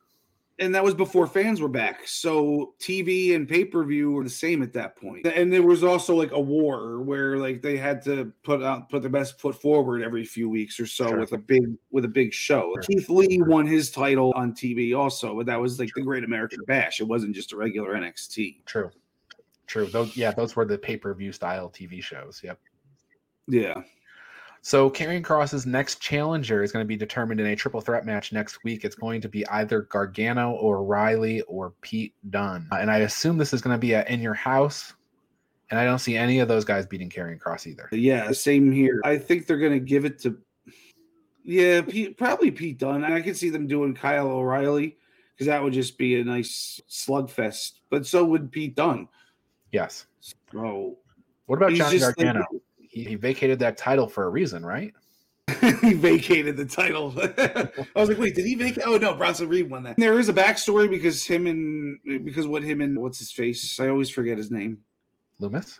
And 0.58 0.74
that 0.74 0.82
was 0.82 0.94
before 0.94 1.26
fans 1.26 1.60
were 1.60 1.68
back. 1.68 2.08
So 2.08 2.72
TV 2.80 3.34
and 3.34 3.46
pay 3.46 3.62
per 3.62 3.84
view 3.84 4.12
were 4.12 4.24
the 4.24 4.30
same 4.30 4.62
at 4.62 4.72
that 4.72 4.96
point. 4.96 5.26
And 5.26 5.52
there 5.52 5.62
was 5.62 5.84
also 5.84 6.14
like 6.14 6.32
a 6.32 6.40
war 6.40 7.02
where 7.02 7.36
like 7.36 7.60
they 7.60 7.76
had 7.76 8.00
to 8.04 8.32
put 8.42 8.62
out 8.62 8.88
put 8.88 9.02
their 9.02 9.10
best 9.10 9.38
foot 9.38 9.60
forward 9.60 10.00
every 10.02 10.24
few 10.24 10.48
weeks 10.48 10.80
or 10.80 10.86
so 10.86 11.08
Sure. 11.08 11.20
with 11.20 11.32
a 11.32 11.36
big 11.38 11.74
with 11.90 12.06
a 12.06 12.08
big 12.08 12.32
show. 12.32 12.72
Sure. 12.72 12.82
Keith 12.84 13.10
Lee 13.10 13.42
won 13.42 13.66
his 13.66 13.90
title 13.90 14.32
on 14.34 14.54
TV 14.54 14.96
also, 14.98 15.36
but 15.36 15.44
that 15.44 15.60
was 15.60 15.78
like 15.78 15.90
the 15.94 16.00
Great 16.00 16.24
American 16.24 16.60
Bash. 16.66 17.00
It 17.02 17.04
wasn't 17.06 17.34
just 17.34 17.52
a 17.52 17.56
regular 17.58 17.94
NXT. 17.94 18.64
True. 18.64 18.90
True. 19.66 19.84
Those 19.88 20.16
yeah, 20.16 20.30
those 20.30 20.56
were 20.56 20.64
the 20.64 20.78
pay-per-view 20.78 21.32
style 21.32 21.68
TV 21.68 22.02
shows. 22.02 22.40
Yep. 22.42 22.58
Yeah. 23.48 23.82
So 24.66 24.90
Karrion 24.90 25.22
Kross's 25.22 25.64
next 25.64 26.00
challenger 26.00 26.60
is 26.64 26.72
going 26.72 26.82
to 26.82 26.88
be 26.88 26.96
determined 26.96 27.38
in 27.38 27.46
a 27.46 27.54
triple 27.54 27.80
threat 27.80 28.04
match 28.04 28.32
next 28.32 28.64
week. 28.64 28.84
It's 28.84 28.96
going 28.96 29.20
to 29.20 29.28
be 29.28 29.46
either 29.46 29.82
Gargano 29.82 30.54
or 30.54 30.82
Riley 30.82 31.42
or 31.42 31.74
Pete 31.82 32.14
Dunne. 32.30 32.66
Uh, 32.72 32.78
and 32.80 32.90
I 32.90 32.98
assume 32.98 33.38
this 33.38 33.52
is 33.52 33.60
going 33.60 33.76
to 33.76 33.78
be 33.78 33.92
a 33.92 34.04
in 34.06 34.20
your 34.20 34.34
house. 34.34 34.92
And 35.70 35.78
I 35.78 35.84
don't 35.84 36.00
see 36.00 36.16
any 36.16 36.40
of 36.40 36.48
those 36.48 36.64
guys 36.64 36.84
beating 36.84 37.08
Karrion 37.08 37.38
Kross 37.38 37.68
either. 37.68 37.88
Yeah, 37.92 38.32
same 38.32 38.72
here. 38.72 39.00
I 39.04 39.18
think 39.18 39.46
they're 39.46 39.56
gonna 39.56 39.78
give 39.78 40.04
it 40.04 40.18
to 40.22 40.36
yeah, 41.44 41.82
Pete, 41.82 42.18
probably 42.18 42.50
Pete 42.50 42.78
Dunne. 42.78 43.04
I 43.04 43.20
can 43.20 43.36
see 43.36 43.50
them 43.50 43.68
doing 43.68 43.94
Kyle 43.94 44.26
O'Reilly 44.26 44.96
because 45.32 45.46
that 45.46 45.62
would 45.62 45.74
just 45.74 45.96
be 45.96 46.20
a 46.20 46.24
nice 46.24 46.80
slugfest. 46.90 47.74
But 47.88 48.04
so 48.04 48.24
would 48.24 48.50
Pete 48.50 48.74
Dunne. 48.74 49.06
Yes. 49.70 50.06
So 50.20 50.96
What 51.46 51.56
about 51.56 51.72
Johnny 51.72 52.00
Gargano? 52.00 52.44
He, 52.96 53.04
he 53.04 53.14
vacated 53.14 53.58
that 53.58 53.76
title 53.76 54.08
for 54.08 54.24
a 54.24 54.30
reason, 54.30 54.64
right? 54.64 54.94
he 55.82 55.92
vacated 55.92 56.56
the 56.56 56.64
title. 56.64 57.12
I 57.38 57.68
was 57.94 58.08
like, 58.08 58.16
wait, 58.16 58.34
did 58.34 58.46
he 58.46 58.54
vacate? 58.54 58.84
Oh 58.86 58.96
no, 58.96 59.12
Bronson 59.12 59.50
Reed 59.50 59.68
won 59.68 59.82
that. 59.82 59.98
There 59.98 60.18
is 60.18 60.30
a 60.30 60.32
backstory 60.32 60.88
because 60.88 61.22
him 61.22 61.46
and 61.46 61.98
because 62.24 62.46
what 62.46 62.62
him 62.62 62.80
and 62.80 62.98
what's 62.98 63.18
his 63.18 63.30
face? 63.30 63.78
I 63.78 63.88
always 63.88 64.08
forget 64.08 64.38
his 64.38 64.50
name. 64.50 64.78
Lumis? 65.42 65.78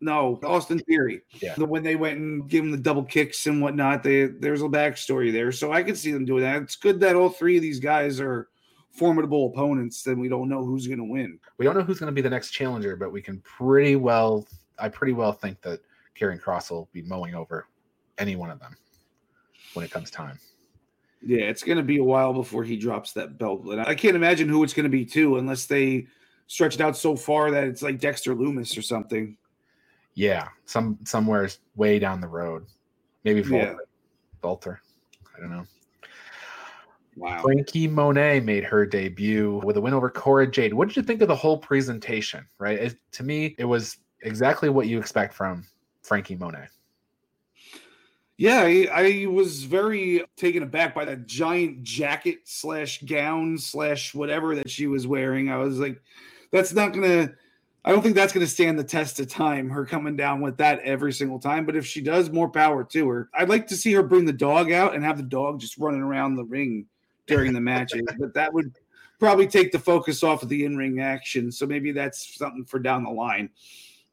No, 0.00 0.40
Austin 0.42 0.78
Theory. 0.78 1.20
Yeah. 1.42 1.56
The- 1.56 1.66
When 1.66 1.82
they 1.82 1.94
went 1.94 2.18
and 2.18 2.48
gave 2.48 2.62
him 2.62 2.70
the 2.70 2.78
double 2.78 3.04
kicks 3.04 3.46
and 3.46 3.60
whatnot, 3.60 4.02
they, 4.02 4.24
there's 4.24 4.62
a 4.62 4.64
backstory 4.64 5.30
there. 5.30 5.52
So 5.52 5.72
I 5.74 5.82
can 5.82 5.94
see 5.94 6.10
them 6.10 6.24
doing 6.24 6.42
that. 6.42 6.62
It's 6.62 6.76
good 6.76 7.00
that 7.00 7.16
all 7.16 7.28
three 7.28 7.56
of 7.56 7.62
these 7.62 7.80
guys 7.80 8.18
are 8.18 8.48
formidable 8.92 9.48
opponents. 9.52 10.02
Then 10.04 10.18
we 10.18 10.30
don't 10.30 10.48
know 10.48 10.64
who's 10.64 10.86
going 10.86 11.00
to 11.00 11.04
win. 11.04 11.38
We 11.58 11.66
don't 11.66 11.76
know 11.76 11.84
who's 11.84 11.98
going 11.98 12.10
to 12.10 12.14
be 12.14 12.22
the 12.22 12.30
next 12.30 12.52
challenger, 12.52 12.96
but 12.96 13.12
we 13.12 13.20
can 13.20 13.40
pretty 13.40 13.96
well, 13.96 14.48
I 14.78 14.88
pretty 14.88 15.12
well 15.12 15.34
think 15.34 15.60
that 15.60 15.80
Karrion 16.20 16.40
Kross 16.40 16.70
will 16.70 16.88
be 16.92 17.02
mowing 17.02 17.34
over 17.34 17.66
any 18.18 18.36
one 18.36 18.50
of 18.50 18.60
them 18.60 18.76
when 19.74 19.84
it 19.84 19.90
comes 19.90 20.10
time. 20.10 20.38
Yeah, 21.22 21.42
it's 21.42 21.62
going 21.62 21.78
to 21.78 21.84
be 21.84 21.98
a 21.98 22.04
while 22.04 22.32
before 22.32 22.64
he 22.64 22.76
drops 22.76 23.12
that 23.12 23.38
belt. 23.38 23.64
And 23.66 23.80
I 23.80 23.94
can't 23.94 24.16
imagine 24.16 24.48
who 24.48 24.64
it's 24.64 24.72
going 24.72 24.84
to 24.84 24.90
be 24.90 25.04
too, 25.04 25.36
unless 25.36 25.66
they 25.66 26.06
stretch 26.46 26.74
it 26.74 26.80
out 26.80 26.96
so 26.96 27.14
far 27.14 27.50
that 27.50 27.64
it's 27.64 27.82
like 27.82 28.00
Dexter 28.00 28.34
Lumis 28.34 28.76
or 28.76 28.82
something. 28.82 29.36
Yeah, 30.14 30.48
some 30.64 30.98
somewhere 31.04 31.48
way 31.76 31.98
down 31.98 32.20
the 32.20 32.28
road, 32.28 32.66
maybe 33.24 33.40
Yeah. 33.40 33.74
Volter. 33.74 33.76
Volter. 34.42 34.78
I 35.36 35.40
don't 35.40 35.50
know. 35.50 35.66
Wow. 37.16 37.42
Franky 37.42 37.86
Monet 37.86 38.40
made 38.40 38.64
her 38.64 38.86
debut 38.86 39.60
with 39.64 39.76
a 39.76 39.80
win 39.80 39.92
over 39.92 40.08
Cora 40.08 40.50
Jade. 40.50 40.72
What 40.72 40.88
did 40.88 40.96
you 40.96 41.02
think 41.02 41.20
of 41.22 41.28
the 41.28 41.36
whole 41.36 41.58
presentation? 41.58 42.46
Right, 42.58 42.78
it, 42.78 42.96
to 43.12 43.22
me, 43.22 43.54
it 43.58 43.64
was 43.64 43.98
exactly 44.22 44.68
what 44.68 44.86
you 44.86 44.98
expect 44.98 45.34
from 45.34 45.64
Franky 46.10 46.34
Monet. 46.34 46.66
Yeah, 48.36 48.62
I, 48.62 48.88
I, 48.92 49.26
was 49.26 49.62
very 49.62 50.24
taken 50.36 50.64
aback 50.64 50.92
by 50.92 51.04
that 51.04 51.28
giant 51.28 51.84
jacket 51.84 52.40
slash 52.46 53.00
gown 53.02 53.56
slash 53.56 54.12
whatever 54.12 54.56
that 54.56 54.68
she 54.68 54.88
was 54.88 55.06
wearing. 55.06 55.52
I 55.52 55.58
was 55.58 55.78
like, 55.78 56.02
that's 56.50 56.72
not 56.72 56.92
gonna. 56.92 57.32
I 57.84 57.92
don't 57.92 58.02
think 58.02 58.16
that's 58.16 58.32
gonna 58.32 58.48
stand 58.48 58.76
the 58.76 58.82
test 58.82 59.20
of 59.20 59.28
time. 59.28 59.70
Her 59.70 59.86
coming 59.86 60.16
down 60.16 60.40
with 60.40 60.56
that 60.56 60.80
every 60.80 61.12
single 61.12 61.38
time. 61.38 61.64
But 61.64 61.76
if 61.76 61.86
she 61.86 62.00
does, 62.00 62.28
more 62.28 62.48
power 62.48 62.82
to 62.82 63.08
her. 63.08 63.30
I'd 63.32 63.48
like 63.48 63.68
to 63.68 63.76
see 63.76 63.92
her 63.92 64.02
bring 64.02 64.24
the 64.24 64.32
dog 64.32 64.72
out 64.72 64.96
and 64.96 65.04
have 65.04 65.16
the 65.16 65.22
dog 65.22 65.60
just 65.60 65.78
running 65.78 66.02
around 66.02 66.34
the 66.34 66.44
ring 66.44 66.86
during 67.28 67.52
the 67.52 67.60
matches. 67.60 68.02
but 68.18 68.34
that 68.34 68.52
would 68.52 68.74
probably 69.20 69.46
take 69.46 69.70
the 69.70 69.78
focus 69.78 70.24
off 70.24 70.42
of 70.42 70.48
the 70.48 70.64
in 70.64 70.76
ring 70.76 70.98
action. 70.98 71.52
So 71.52 71.66
maybe 71.66 71.92
that's 71.92 72.36
something 72.36 72.64
for 72.64 72.80
down 72.80 73.04
the 73.04 73.10
line. 73.10 73.50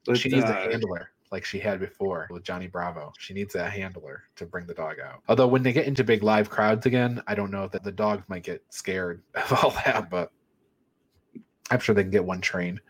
But 0.06 0.20
she 0.20 0.30
needs 0.30 0.46
uh, 0.46 0.50
a 0.50 0.72
handler 0.72 1.10
like 1.32 1.46
she 1.46 1.60
had 1.60 1.80
before 1.80 2.28
with 2.30 2.44
Johnny 2.44 2.68
Bravo. 2.68 3.14
She 3.18 3.34
needs 3.34 3.56
a 3.56 3.70
handler 3.70 4.24
to 4.36 4.46
bring 4.46 4.66
the 4.66 4.74
dog 4.74 4.98
out. 5.00 5.22
Although 5.28 5.48
when 5.48 5.64
they 5.64 5.74
get 5.74 5.88
into 5.88 6.04
big 6.04 6.24
live 6.24 6.50
crowds 6.50 6.86
again, 6.86 7.22
I 7.28 7.36
don't 7.36 7.52
know 7.52 7.68
that 7.68 7.84
the 7.84 7.92
dog 7.92 8.24
might 8.28 8.44
get 8.44 8.64
scared 8.70 9.22
of 9.36 9.54
all 9.54 9.72
that, 9.72 10.10
but 10.10 10.32
I'm 11.70 11.80
sure 11.80 11.96
they 11.96 12.04
can 12.04 12.12
get 12.12 12.26
one 12.26 12.42
trained. 12.42 12.82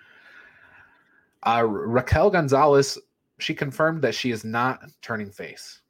Uh, 1.43 1.63
Raquel 1.65 2.30
Gonzalez, 2.30 2.97
she 3.39 3.54
confirmed 3.54 4.02
that 4.02 4.15
she 4.15 4.32
is 4.32 4.43
not 4.43 4.82
turning 5.02 5.32
face. 5.32 5.82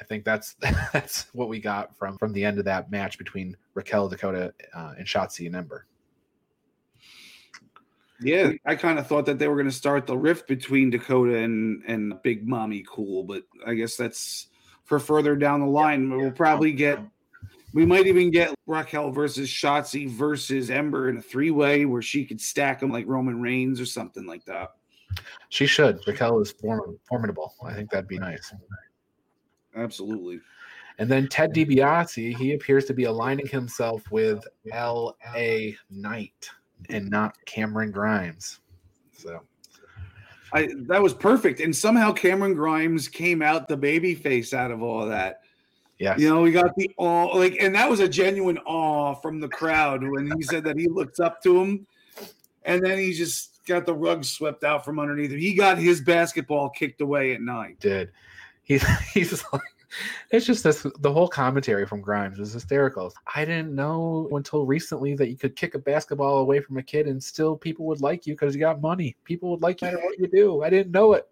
I 0.00 0.04
think 0.04 0.24
that's 0.24 0.54
that's 0.92 1.26
what 1.32 1.48
we 1.48 1.60
got 1.60 1.96
from 1.96 2.18
from 2.18 2.32
the 2.32 2.44
end 2.44 2.58
of 2.58 2.64
that 2.64 2.90
match 2.90 3.18
between 3.18 3.56
Raquel 3.74 4.08
Dakota 4.08 4.52
uh, 4.74 4.94
and 4.98 5.06
Shotzi 5.06 5.46
and 5.46 5.54
Ember. 5.54 5.86
Yeah, 8.24 8.52
I 8.64 8.74
kind 8.74 8.98
of 8.98 9.06
thought 9.06 9.26
that 9.26 9.38
they 9.38 9.48
were 9.48 9.56
going 9.56 9.68
to 9.68 9.72
start 9.72 10.06
the 10.06 10.16
rift 10.16 10.48
between 10.48 10.90
Dakota 10.90 11.36
and 11.36 11.82
and 11.86 12.20
Big 12.22 12.46
Mami 12.48 12.84
Cool, 12.86 13.24
but 13.24 13.42
I 13.66 13.74
guess 13.74 13.96
that's 13.96 14.48
for 14.84 14.98
further 14.98 15.36
down 15.36 15.60
the 15.60 15.66
line. 15.66 16.10
Yeah, 16.10 16.16
we'll 16.16 16.32
probably 16.32 16.72
get 16.72 17.00
we 17.74 17.84
might 17.84 18.06
even 18.06 18.30
get 18.30 18.54
Raquel 18.66 19.10
versus 19.10 19.48
Shotzi 19.48 20.08
versus 20.08 20.70
Ember 20.70 21.10
in 21.10 21.18
a 21.18 21.22
three 21.22 21.50
way 21.50 21.84
where 21.84 22.02
she 22.02 22.24
could 22.24 22.40
stack 22.40 22.80
them 22.80 22.90
like 22.90 23.06
Roman 23.06 23.42
Reigns 23.42 23.80
or 23.80 23.86
something 23.86 24.26
like 24.26 24.44
that. 24.44 24.70
She 25.48 25.66
should. 25.66 26.00
Raquel 26.06 26.40
is 26.40 26.52
form- 26.52 26.98
formidable. 27.04 27.54
I 27.64 27.74
think 27.74 27.90
that'd 27.90 28.08
be 28.08 28.18
nice. 28.18 28.54
Absolutely. 29.76 30.40
And 30.98 31.10
then 31.10 31.28
Ted 31.28 31.52
DiBiase, 31.52 32.36
he 32.36 32.54
appears 32.54 32.84
to 32.86 32.94
be 32.94 33.04
aligning 33.04 33.48
himself 33.48 34.08
with 34.12 34.46
L.A. 34.72 35.76
Knight 35.90 36.48
and 36.90 37.10
not 37.10 37.36
Cameron 37.44 37.90
Grimes. 37.90 38.60
So 39.16 39.40
I 40.52 40.70
that 40.86 41.02
was 41.02 41.14
perfect. 41.14 41.60
And 41.60 41.74
somehow 41.74 42.12
Cameron 42.12 42.54
Grimes 42.54 43.08
came 43.08 43.42
out 43.42 43.68
the 43.68 43.76
baby 43.76 44.14
face 44.14 44.54
out 44.54 44.70
of 44.70 44.82
all 44.82 45.02
of 45.02 45.08
that. 45.08 45.40
Yeah. 45.98 46.16
You 46.16 46.28
know, 46.28 46.42
we 46.42 46.52
got 46.52 46.74
the 46.76 46.90
awe 46.96 47.36
like 47.36 47.56
and 47.60 47.74
that 47.74 47.88
was 47.88 48.00
a 48.00 48.08
genuine 48.08 48.58
awe 48.58 49.14
from 49.14 49.40
the 49.40 49.48
crowd 49.48 50.02
when 50.02 50.30
he 50.36 50.42
said 50.42 50.64
that 50.64 50.78
he 50.78 50.88
looked 50.88 51.20
up 51.20 51.42
to 51.42 51.60
him 51.60 51.86
and 52.64 52.84
then 52.84 52.98
he 52.98 53.12
just 53.12 53.64
got 53.66 53.86
the 53.86 53.94
rug 53.94 54.24
swept 54.24 54.64
out 54.64 54.84
from 54.84 54.98
underneath 54.98 55.32
him. 55.32 55.38
He 55.38 55.54
got 55.54 55.78
his 55.78 56.00
basketball 56.00 56.70
kicked 56.70 57.00
away 57.00 57.34
at 57.34 57.40
night. 57.40 57.80
Did. 57.80 58.10
He's 58.62 58.86
he's 59.12 59.44
like 59.52 59.62
it's 60.30 60.46
just 60.46 60.64
this 60.64 60.86
the 61.00 61.12
whole 61.12 61.28
commentary 61.28 61.86
from 61.86 62.00
Grimes 62.00 62.38
was 62.38 62.52
hysterical. 62.52 63.12
I 63.34 63.44
didn't 63.44 63.74
know 63.74 64.28
until 64.32 64.66
recently 64.66 65.14
that 65.16 65.28
you 65.28 65.36
could 65.36 65.56
kick 65.56 65.74
a 65.74 65.78
basketball 65.78 66.38
away 66.38 66.60
from 66.60 66.76
a 66.76 66.82
kid 66.82 67.06
and 67.06 67.22
still 67.22 67.56
people 67.56 67.86
would 67.86 68.00
like 68.00 68.26
you 68.26 68.34
because 68.34 68.54
you 68.54 68.60
got 68.60 68.80
money. 68.80 69.16
People 69.24 69.50
would 69.50 69.62
like 69.62 69.80
you 69.80 69.88
no 69.88 69.94
matter 69.94 70.06
what 70.06 70.18
you 70.18 70.26
do. 70.26 70.62
I 70.62 70.70
didn't 70.70 70.92
know 70.92 71.14
it. 71.14 71.28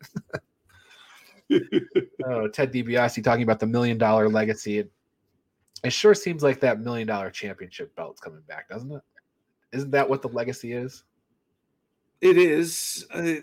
oh, 2.26 2.48
Ted 2.48 2.72
DiBiase 2.72 3.22
talking 3.22 3.42
about 3.42 3.60
the 3.60 3.66
million 3.66 3.98
dollar 3.98 4.28
legacy. 4.28 4.78
It, 4.78 4.90
it 5.84 5.92
sure 5.92 6.14
seems 6.14 6.42
like 6.42 6.60
that 6.60 6.80
million 6.80 7.08
dollar 7.08 7.30
championship 7.30 7.94
belt's 7.96 8.20
coming 8.20 8.42
back, 8.46 8.68
doesn't 8.68 8.92
it? 8.92 9.02
Isn't 9.72 9.90
that 9.90 10.08
what 10.08 10.22
the 10.22 10.28
legacy 10.28 10.72
is? 10.72 11.04
It 12.20 12.38
is. 12.38 13.06
Uh, 13.12 13.42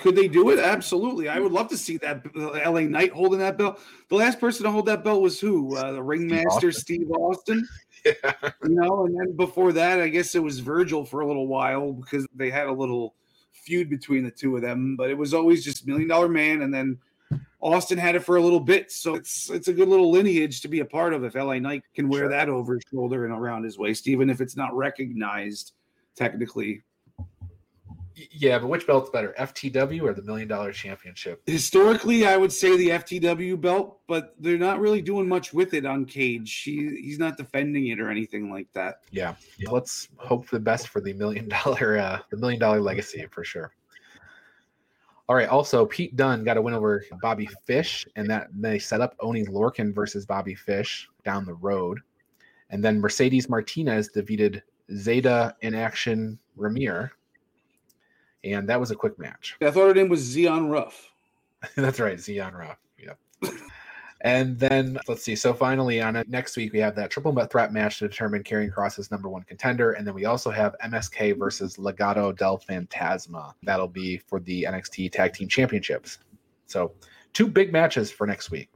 could 0.00 0.16
they 0.16 0.28
do 0.28 0.50
it? 0.50 0.58
Absolutely. 0.58 1.28
I 1.28 1.38
would 1.38 1.52
love 1.52 1.68
to 1.68 1.76
see 1.76 1.96
that 1.98 2.22
uh, 2.36 2.70
LA 2.70 2.80
Knight 2.80 3.12
holding 3.12 3.38
that 3.38 3.58
belt. 3.58 3.80
The 4.08 4.16
last 4.16 4.40
person 4.40 4.64
to 4.64 4.70
hold 4.70 4.86
that 4.86 5.04
belt 5.04 5.22
was 5.22 5.40
who? 5.40 5.76
Uh, 5.76 5.92
the 5.92 6.02
ringmaster 6.02 6.72
Steve 6.72 7.10
Austin. 7.10 7.64
Steve 7.64 7.64
Austin. 7.64 7.68
Yeah. 8.04 8.32
You 8.64 8.74
know, 8.74 9.06
and 9.06 9.16
then 9.16 9.36
before 9.36 9.72
that, 9.74 10.00
I 10.00 10.08
guess 10.08 10.34
it 10.34 10.42
was 10.42 10.58
Virgil 10.58 11.04
for 11.04 11.20
a 11.20 11.26
little 11.26 11.46
while 11.46 11.92
because 11.92 12.26
they 12.34 12.50
had 12.50 12.66
a 12.66 12.72
little 12.72 13.14
feud 13.52 13.88
between 13.88 14.24
the 14.24 14.30
two 14.32 14.56
of 14.56 14.62
them. 14.62 14.96
But 14.96 15.08
it 15.10 15.16
was 15.16 15.32
always 15.32 15.64
just 15.64 15.86
Million 15.86 16.08
Dollar 16.08 16.28
Man, 16.28 16.62
and 16.62 16.74
then 16.74 16.98
Austin 17.60 17.98
had 17.98 18.16
it 18.16 18.24
for 18.24 18.38
a 18.38 18.42
little 18.42 18.58
bit. 18.58 18.90
So 18.90 19.14
it's 19.14 19.50
it's 19.50 19.68
a 19.68 19.72
good 19.72 19.86
little 19.86 20.10
lineage 20.10 20.62
to 20.62 20.68
be 20.68 20.80
a 20.80 20.84
part 20.84 21.14
of 21.14 21.22
if 21.22 21.36
LA 21.36 21.60
Knight 21.60 21.84
can 21.94 22.08
wear 22.08 22.22
sure. 22.22 22.30
that 22.30 22.48
over 22.48 22.74
his 22.74 22.82
shoulder 22.90 23.24
and 23.24 23.32
around 23.32 23.62
his 23.62 23.78
waist, 23.78 24.08
even 24.08 24.30
if 24.30 24.40
it's 24.40 24.56
not 24.56 24.74
recognized 24.74 25.72
technically 26.16 26.82
yeah, 28.14 28.58
but 28.58 28.68
which 28.68 28.86
belt's 28.86 29.10
better, 29.10 29.34
FTW 29.38 30.02
or 30.02 30.14
the 30.14 30.22
Million 30.22 30.48
Dollar 30.48 30.72
Championship? 30.72 31.42
Historically, 31.46 32.26
I 32.26 32.36
would 32.36 32.52
say 32.52 32.76
the 32.76 32.90
FTW 32.90 33.60
belt, 33.60 34.00
but 34.06 34.34
they're 34.38 34.58
not 34.58 34.80
really 34.80 35.02
doing 35.02 35.28
much 35.28 35.52
with 35.52 35.74
it 35.74 35.84
on 35.84 36.04
Cage. 36.04 36.62
He, 36.62 36.88
he's 37.00 37.18
not 37.18 37.36
defending 37.36 37.88
it 37.88 38.00
or 38.00 38.10
anything 38.10 38.50
like 38.50 38.72
that. 38.72 39.00
Yeah, 39.10 39.34
let's 39.66 40.08
hope 40.16 40.46
for 40.46 40.56
the 40.56 40.60
best 40.60 40.88
for 40.88 41.00
the 41.00 41.12
Million 41.12 41.48
Dollar 41.48 41.98
uh, 41.98 42.18
the 42.30 42.36
Million 42.36 42.60
Dollar 42.60 42.80
Legacy 42.80 43.26
for 43.30 43.44
sure. 43.44 43.72
All 45.28 45.36
right. 45.36 45.48
Also, 45.48 45.86
Pete 45.86 46.16
Dunne 46.16 46.44
got 46.44 46.56
a 46.56 46.62
win 46.62 46.74
over 46.74 47.04
Bobby 47.22 47.48
Fish, 47.64 48.06
and 48.16 48.28
that 48.28 48.48
they 48.52 48.78
set 48.78 49.00
up 49.00 49.14
Oni 49.20 49.44
Lorcan 49.46 49.94
versus 49.94 50.26
Bobby 50.26 50.54
Fish 50.54 51.08
down 51.24 51.46
the 51.46 51.54
road, 51.54 52.00
and 52.70 52.84
then 52.84 53.00
Mercedes 53.00 53.48
Martinez 53.48 54.08
defeated 54.08 54.62
Zeta 54.92 55.56
in 55.62 55.74
action 55.74 56.38
Ramir 56.58 57.10
and 58.44 58.68
that 58.68 58.80
was 58.80 58.90
a 58.90 58.96
quick 58.96 59.18
match. 59.18 59.56
I 59.60 59.70
thought 59.70 59.88
her 59.88 59.94
name 59.94 60.08
was 60.08 60.20
Zion 60.20 60.68
Ruff. 60.68 61.10
That's 61.76 62.00
right, 62.00 62.18
Zion 62.18 62.54
Ruff. 62.54 62.78
Yep. 62.98 63.18
and 64.22 64.58
then 64.58 64.98
let's 65.08 65.22
see. 65.22 65.36
So 65.36 65.54
finally, 65.54 66.00
on 66.00 66.16
it 66.16 66.28
next 66.28 66.56
week, 66.56 66.72
we 66.72 66.78
have 66.80 66.94
that 66.96 67.10
triple 67.10 67.32
threat 67.46 67.72
match 67.72 67.98
to 67.98 68.08
determine 68.08 68.42
Karrion 68.42 68.72
Kross's 68.72 69.10
number 69.10 69.28
one 69.28 69.42
contender, 69.42 69.92
and 69.92 70.06
then 70.06 70.14
we 70.14 70.24
also 70.24 70.50
have 70.50 70.74
MSK 70.84 71.38
versus 71.38 71.76
Legado 71.76 72.36
del 72.36 72.58
Fantasma. 72.58 73.52
That'll 73.62 73.88
be 73.88 74.18
for 74.18 74.40
the 74.40 74.64
NXT 74.64 75.12
Tag 75.12 75.34
Team 75.34 75.48
Championships. 75.48 76.18
So 76.66 76.92
two 77.32 77.46
big 77.46 77.72
matches 77.72 78.10
for 78.10 78.26
next 78.26 78.50
week. 78.50 78.70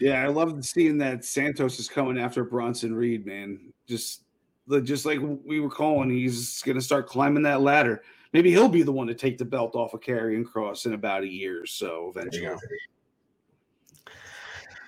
Yeah, 0.00 0.22
I 0.22 0.28
love 0.28 0.62
seeing 0.64 0.98
that 0.98 1.24
Santos 1.24 1.78
is 1.78 1.88
coming 1.88 2.18
after 2.18 2.44
Bronson 2.44 2.94
Reed, 2.94 3.26
man. 3.26 3.72
Just 3.88 4.25
just 4.82 5.06
like 5.06 5.20
we 5.44 5.60
were 5.60 5.70
calling, 5.70 6.10
he's 6.10 6.62
going 6.62 6.76
to 6.76 6.84
start 6.84 7.06
climbing 7.06 7.42
that 7.44 7.60
ladder. 7.60 8.02
Maybe 8.32 8.50
he'll 8.50 8.68
be 8.68 8.82
the 8.82 8.92
one 8.92 9.06
to 9.06 9.14
take 9.14 9.38
the 9.38 9.44
belt 9.44 9.74
off 9.74 9.94
of 9.94 10.00
Karrion 10.00 10.44
Kross 10.44 10.86
in 10.86 10.92
about 10.92 11.22
a 11.22 11.28
year 11.28 11.62
or 11.62 11.66
so 11.66 12.12
eventually. 12.14 12.56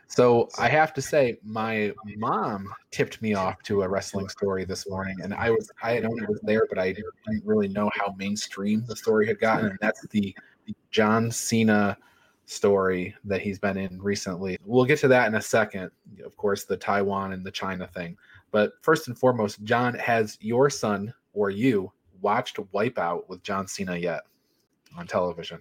So 0.08 0.48
I 0.58 0.68
have 0.68 0.92
to 0.94 1.02
say, 1.02 1.38
my 1.44 1.92
mom 2.16 2.72
tipped 2.90 3.22
me 3.22 3.34
off 3.34 3.62
to 3.64 3.82
a 3.82 3.88
wrestling 3.88 4.28
story 4.28 4.64
this 4.64 4.88
morning, 4.88 5.16
and 5.22 5.32
I 5.32 5.50
was 5.50 5.70
I 5.82 5.98
know 6.00 6.10
it 6.16 6.28
was 6.28 6.40
there, 6.42 6.66
but 6.68 6.78
I 6.78 6.92
didn't 6.92 7.44
really 7.44 7.68
know 7.68 7.90
how 7.94 8.14
mainstream 8.18 8.84
the 8.86 8.96
story 8.96 9.26
had 9.28 9.38
gotten, 9.38 9.66
and 9.66 9.78
that's 9.80 10.04
the 10.08 10.34
John 10.90 11.30
Cena 11.30 11.96
story 12.46 13.14
that 13.24 13.40
he's 13.42 13.58
been 13.58 13.76
in 13.76 14.00
recently. 14.00 14.58
We'll 14.64 14.86
get 14.86 14.98
to 15.00 15.08
that 15.08 15.28
in 15.28 15.34
a 15.36 15.42
second. 15.42 15.90
Of 16.24 16.36
course, 16.36 16.64
the 16.64 16.76
Taiwan 16.76 17.32
and 17.32 17.44
the 17.44 17.50
China 17.50 17.86
thing. 17.86 18.16
But 18.50 18.72
first 18.82 19.08
and 19.08 19.18
foremost, 19.18 19.62
John, 19.64 19.94
has 19.94 20.38
your 20.40 20.70
son 20.70 21.12
or 21.32 21.50
you 21.50 21.92
watched 22.20 22.56
Wipeout 22.72 23.28
with 23.28 23.42
John 23.42 23.66
Cena 23.66 23.96
yet 23.96 24.22
on 24.96 25.06
television? 25.06 25.60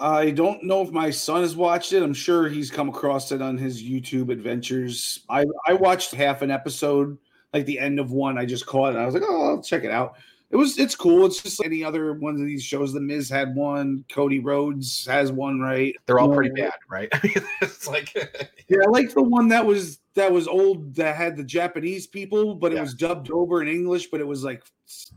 I 0.00 0.30
don't 0.30 0.62
know 0.62 0.82
if 0.82 0.90
my 0.90 1.10
son 1.10 1.42
has 1.42 1.56
watched 1.56 1.92
it. 1.92 2.02
I'm 2.02 2.14
sure 2.14 2.48
he's 2.48 2.70
come 2.70 2.88
across 2.88 3.32
it 3.32 3.42
on 3.42 3.58
his 3.58 3.82
YouTube 3.82 4.30
adventures. 4.30 5.24
I, 5.28 5.44
I 5.66 5.72
watched 5.72 6.12
half 6.12 6.42
an 6.42 6.50
episode, 6.50 7.18
like 7.52 7.66
the 7.66 7.78
end 7.78 7.98
of 7.98 8.12
one. 8.12 8.38
I 8.38 8.44
just 8.44 8.66
caught 8.66 8.94
it. 8.94 8.98
I 8.98 9.04
was 9.04 9.14
like, 9.14 9.24
oh, 9.26 9.48
I'll 9.48 9.62
check 9.62 9.82
it 9.82 9.90
out. 9.90 10.16
It 10.50 10.56
was 10.56 10.78
it's 10.78 10.94
cool. 10.94 11.26
It's 11.26 11.42
just 11.42 11.58
like 11.58 11.66
any 11.66 11.84
other 11.84 12.14
one 12.14 12.34
of 12.34 12.40
these 12.40 12.62
shows. 12.62 12.92
The 12.92 13.00
Miz 13.00 13.28
had 13.28 13.54
one. 13.54 14.04
Cody 14.08 14.38
Rhodes 14.38 15.06
has 15.06 15.30
one. 15.30 15.60
Right? 15.60 15.94
They're 16.06 16.18
all 16.18 16.34
pretty 16.34 16.50
bad, 16.50 16.72
right? 16.90 17.08
it's 17.60 17.86
like 17.86 18.14
yeah, 18.68 18.78
I 18.82 18.88
like 18.88 19.12
the 19.12 19.22
one 19.22 19.48
that 19.48 19.64
was 19.64 19.98
that 20.14 20.32
was 20.32 20.48
old 20.48 20.94
that 20.94 21.16
had 21.16 21.36
the 21.36 21.44
Japanese 21.44 22.06
people, 22.06 22.54
but 22.54 22.72
it 22.72 22.76
yeah. 22.76 22.80
was 22.80 22.94
dubbed 22.94 23.30
over 23.30 23.60
in 23.60 23.68
English, 23.68 24.06
but 24.06 24.20
it 24.20 24.26
was 24.26 24.42
like 24.42 24.64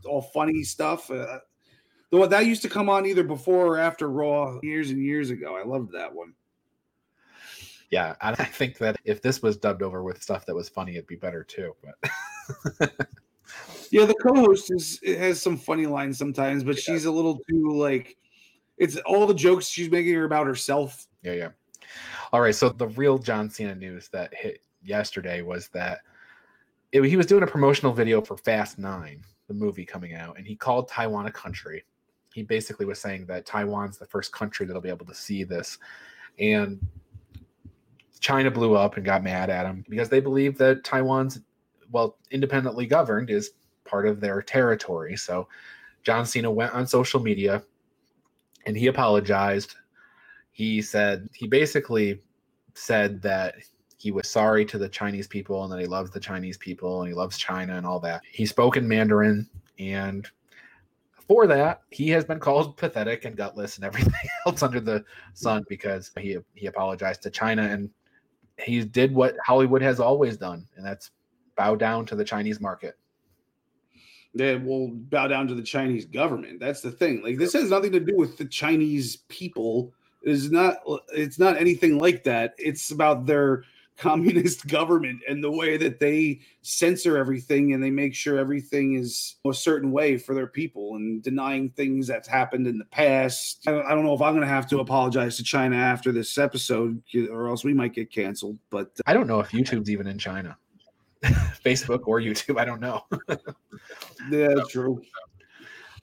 all 0.04 0.20
funny 0.20 0.62
stuff. 0.62 1.10
Uh, 1.10 1.38
the 2.10 2.18
one 2.18 2.28
that 2.28 2.44
used 2.44 2.60
to 2.62 2.68
come 2.68 2.90
on 2.90 3.06
either 3.06 3.24
before 3.24 3.66
or 3.66 3.78
after 3.78 4.10
Raw 4.10 4.60
years 4.62 4.90
and 4.90 5.02
years 5.02 5.30
ago. 5.30 5.56
I 5.56 5.66
loved 5.66 5.92
that 5.92 6.14
one. 6.14 6.34
Yeah, 7.90 8.16
and 8.20 8.36
I 8.38 8.44
think 8.44 8.76
that 8.78 8.96
if 9.04 9.22
this 9.22 9.42
was 9.42 9.56
dubbed 9.56 9.82
over 9.82 10.02
with 10.02 10.22
stuff 10.22 10.44
that 10.46 10.54
was 10.54 10.68
funny, 10.68 10.92
it'd 10.92 11.06
be 11.06 11.16
better 11.16 11.42
too. 11.42 11.74
But 11.82 12.90
yeah, 13.92 14.06
the 14.06 14.14
co-host 14.14 14.72
is 14.72 14.98
has 15.06 15.40
some 15.40 15.58
funny 15.58 15.86
lines 15.86 16.16
sometimes, 16.16 16.64
but 16.64 16.76
yeah. 16.76 16.80
she's 16.80 17.04
a 17.04 17.10
little 17.10 17.38
too 17.48 17.72
like 17.72 18.16
it's 18.78 18.96
all 18.96 19.26
the 19.26 19.34
jokes 19.34 19.68
she's 19.68 19.90
making 19.90 20.16
are 20.16 20.24
about 20.24 20.46
herself. 20.46 21.06
Yeah, 21.22 21.32
yeah. 21.32 21.48
All 22.32 22.40
right, 22.40 22.54
so 22.54 22.70
the 22.70 22.88
real 22.88 23.18
John 23.18 23.50
Cena 23.50 23.74
news 23.74 24.08
that 24.08 24.32
hit 24.34 24.60
yesterday 24.82 25.42
was 25.42 25.68
that 25.68 26.00
it, 26.90 27.02
he 27.04 27.18
was 27.18 27.26
doing 27.26 27.42
a 27.42 27.46
promotional 27.46 27.92
video 27.92 28.22
for 28.22 28.38
Fast 28.38 28.78
Nine, 28.78 29.22
the 29.46 29.54
movie 29.54 29.84
coming 29.84 30.14
out, 30.14 30.38
and 30.38 30.46
he 30.46 30.56
called 30.56 30.88
Taiwan 30.88 31.26
a 31.26 31.32
country. 31.32 31.84
He 32.32 32.42
basically 32.42 32.86
was 32.86 32.98
saying 32.98 33.26
that 33.26 33.44
Taiwan's 33.44 33.98
the 33.98 34.06
first 34.06 34.32
country 34.32 34.64
that'll 34.64 34.80
be 34.80 34.88
able 34.88 35.04
to 35.04 35.14
see 35.14 35.44
this, 35.44 35.76
and 36.38 36.80
China 38.20 38.50
blew 38.50 38.74
up 38.74 38.96
and 38.96 39.04
got 39.04 39.22
mad 39.22 39.50
at 39.50 39.66
him 39.66 39.84
because 39.90 40.08
they 40.08 40.20
believe 40.20 40.56
that 40.56 40.82
Taiwan's 40.82 41.40
well 41.90 42.16
independently 42.30 42.86
governed 42.86 43.28
is 43.28 43.50
part 43.84 44.06
of 44.06 44.20
their 44.20 44.42
territory. 44.42 45.16
So 45.16 45.48
John 46.02 46.26
Cena 46.26 46.50
went 46.50 46.72
on 46.72 46.86
social 46.86 47.20
media 47.20 47.62
and 48.66 48.76
he 48.76 48.86
apologized. 48.88 49.76
He 50.50 50.82
said 50.82 51.28
he 51.34 51.46
basically 51.46 52.20
said 52.74 53.22
that 53.22 53.56
he 53.96 54.10
was 54.10 54.28
sorry 54.28 54.64
to 54.64 54.78
the 54.78 54.88
Chinese 54.88 55.28
people 55.28 55.62
and 55.62 55.72
that 55.72 55.80
he 55.80 55.86
loves 55.86 56.10
the 56.10 56.20
Chinese 56.20 56.56
people 56.56 57.02
and 57.02 57.08
he 57.08 57.14
loves 57.14 57.38
China 57.38 57.76
and 57.76 57.86
all 57.86 58.00
that. 58.00 58.22
He 58.30 58.46
spoke 58.46 58.76
in 58.76 58.86
Mandarin 58.86 59.48
and 59.78 60.28
for 61.28 61.46
that, 61.46 61.82
he 61.90 62.10
has 62.10 62.24
been 62.24 62.40
called 62.40 62.76
pathetic 62.76 63.24
and 63.24 63.36
gutless 63.36 63.76
and 63.76 63.84
everything 63.84 64.12
else 64.46 64.62
under 64.62 64.80
the 64.80 65.04
sun 65.34 65.64
because 65.68 66.10
he 66.18 66.36
he 66.54 66.66
apologized 66.66 67.22
to 67.22 67.30
China 67.30 67.62
and 67.62 67.90
he 68.58 68.84
did 68.84 69.14
what 69.14 69.36
Hollywood 69.44 69.82
has 69.82 70.00
always 70.00 70.36
done, 70.36 70.66
and 70.76 70.84
that's 70.84 71.10
bow 71.56 71.74
down 71.74 72.06
to 72.06 72.16
the 72.16 72.24
Chinese 72.24 72.60
market. 72.60 72.94
They 74.34 74.56
will 74.56 74.88
bow 74.88 75.28
down 75.28 75.46
to 75.48 75.54
the 75.54 75.62
Chinese 75.62 76.06
government. 76.06 76.60
That's 76.60 76.80
the 76.80 76.90
thing. 76.90 77.22
Like 77.22 77.38
this 77.38 77.52
has 77.52 77.70
nothing 77.70 77.92
to 77.92 78.00
do 78.00 78.16
with 78.16 78.38
the 78.38 78.46
Chinese 78.46 79.16
people. 79.28 79.92
It 80.22 80.30
is 80.30 80.50
not. 80.50 80.76
It's 81.12 81.38
not 81.38 81.56
anything 81.56 81.98
like 81.98 82.24
that. 82.24 82.54
It's 82.58 82.90
about 82.90 83.26
their 83.26 83.64
communist 83.98 84.66
government 84.66 85.20
and 85.28 85.44
the 85.44 85.50
way 85.50 85.76
that 85.76 86.00
they 86.00 86.40
censor 86.62 87.16
everything 87.18 87.72
and 87.72 87.82
they 87.82 87.90
make 87.90 88.14
sure 88.14 88.38
everything 88.38 88.94
is 88.94 89.36
a 89.46 89.52
certain 89.52 89.92
way 89.92 90.16
for 90.16 90.34
their 90.34 90.46
people 90.46 90.96
and 90.96 91.22
denying 91.22 91.68
things 91.70 92.06
that's 92.06 92.26
happened 92.26 92.66
in 92.66 92.78
the 92.78 92.84
past. 92.86 93.62
I 93.68 93.70
don't, 93.70 94.04
know 94.04 94.14
if 94.14 94.22
I'm 94.22 94.32
going 94.32 94.40
to 94.40 94.52
have 94.52 94.66
to 94.70 94.80
apologize 94.80 95.36
to 95.36 95.44
China 95.44 95.76
after 95.76 96.10
this 96.10 96.38
episode 96.38 97.02
or 97.30 97.48
else 97.48 97.64
we 97.64 97.74
might 97.74 97.94
get 97.94 98.10
canceled. 98.10 98.58
But 98.70 98.86
uh, 98.98 99.02
I 99.06 99.12
don't 99.12 99.26
know 99.26 99.40
if 99.40 99.50
YouTube's 99.50 99.90
even 99.90 100.06
in 100.06 100.18
China. 100.18 100.56
Facebook 101.64 102.00
or 102.06 102.20
YouTube, 102.20 102.58
I 102.58 102.64
don't 102.64 102.80
know. 102.80 103.04
yeah, 104.30 104.54
true 104.68 105.00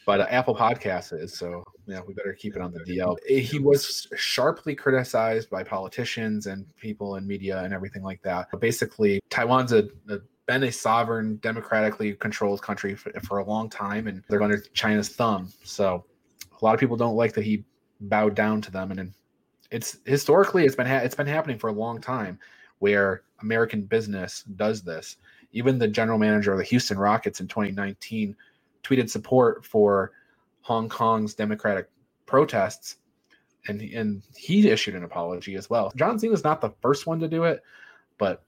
but 0.09 0.21
uh, 0.21 0.27
Apple 0.31 0.55
Podcasts 0.55 1.13
is. 1.13 1.37
So 1.37 1.63
yeah, 1.85 2.01
we 2.07 2.15
better 2.15 2.33
keep 2.33 2.55
it 2.55 2.63
on 2.63 2.73
the 2.73 2.79
DL. 2.79 3.15
He 3.27 3.59
was 3.59 4.07
sharply 4.15 4.73
criticized 4.73 5.51
by 5.51 5.63
politicians 5.63 6.47
and 6.47 6.65
people 6.77 7.17
in 7.17 7.27
media 7.27 7.59
and 7.59 7.75
everything 7.75 8.01
like 8.01 8.19
that. 8.23 8.47
But 8.49 8.59
basically, 8.59 9.19
Taiwan's 9.29 9.71
a, 9.71 9.87
a 10.09 10.17
been 10.47 10.63
a 10.63 10.71
sovereign, 10.71 11.37
democratically 11.43 12.15
controlled 12.15 12.59
country 12.63 12.95
for, 12.95 13.11
for 13.19 13.37
a 13.37 13.45
long 13.45 13.69
time, 13.69 14.07
and 14.07 14.23
they're 14.27 14.41
under 14.41 14.59
China's 14.73 15.09
thumb. 15.09 15.53
So 15.63 16.05
a 16.59 16.65
lot 16.65 16.73
of 16.73 16.79
people 16.79 16.97
don't 16.97 17.15
like 17.15 17.33
that 17.33 17.43
he 17.43 17.63
bowed 18.01 18.33
down 18.33 18.61
to 18.61 18.71
them, 18.71 18.89
and 18.89 19.13
it's 19.69 19.97
historically 20.05 20.65
it's 20.65 20.75
been 20.75 20.87
ha- 20.87 21.03
it's 21.03 21.13
been 21.13 21.27
happening 21.27 21.59
for 21.59 21.67
a 21.67 21.73
long 21.73 22.01
time 22.01 22.39
where 22.79 23.23
American 23.41 23.83
business 23.83 24.43
does 24.55 24.81
this. 24.81 25.17
Even 25.51 25.77
the 25.79 25.87
general 25.87 26.17
manager 26.17 26.51
of 26.51 26.57
the 26.57 26.63
Houston 26.65 26.97
Rockets 26.97 27.39
in 27.39 27.47
2019 27.47 28.35
tweeted 28.83 29.09
support 29.09 29.65
for 29.65 30.11
Hong 30.61 30.89
Kong's 30.89 31.33
democratic 31.33 31.89
protests, 32.25 32.97
and 33.67 33.81
and 33.81 34.21
he 34.35 34.67
issued 34.69 34.95
an 34.95 35.03
apology 35.03 35.55
as 35.55 35.69
well. 35.69 35.91
John 35.95 36.19
Cena 36.19 36.33
is 36.33 36.43
not 36.43 36.61
the 36.61 36.71
first 36.81 37.07
one 37.07 37.19
to 37.19 37.27
do 37.27 37.43
it, 37.45 37.63
but 38.17 38.43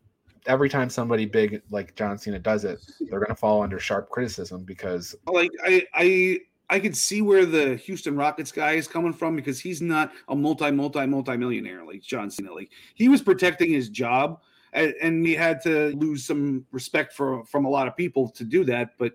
every 0.46 0.70
time 0.70 0.90
somebody 0.90 1.26
big 1.26 1.62
like 1.70 1.96
John 1.96 2.18
Cena 2.18 2.40
does 2.40 2.66
it, 2.66 2.80
they're 3.00 3.20
going 3.20 3.30
to 3.30 3.36
fall 3.36 3.62
under 3.62 3.80
sharp 3.80 4.10
criticism 4.10 4.64
because 4.64 5.16
like 5.26 5.52
I 5.64 5.86
I 5.94 6.40
I 6.72 6.80
could 6.80 6.96
see 6.96 7.22
where 7.22 7.46
the 7.46 7.76
Houston 7.76 8.16
Rockets 8.16 8.52
guy 8.52 8.72
is 8.72 8.88
coming 8.88 9.14
from 9.14 9.36
because 9.36 9.60
he's 9.60 9.82
not 9.82 10.14
a 10.30 10.36
multi 10.36 10.72
multi 10.72 11.06
multi 11.06 11.36
millionaire 11.36 11.86
like 11.86 12.02
John 12.02 12.32
Cena. 12.32 12.54
Like 12.54 12.72
he 12.96 13.10
was 13.10 13.22
protecting 13.22 13.72
his 13.72 13.90
job 13.90 14.42
and, 14.74 14.94
and 15.02 15.26
he 15.28 15.36
had 15.36 15.62
to 15.64 15.90
lose 15.98 16.26
some 16.26 16.66
respect 16.72 17.14
for 17.14 17.44
from 17.46 17.66
a 17.66 17.70
lot 17.70 17.88
of 17.88 17.98
people 17.98 18.30
to 18.30 18.46
do 18.46 18.64
that, 18.66 18.98
but 18.98 19.14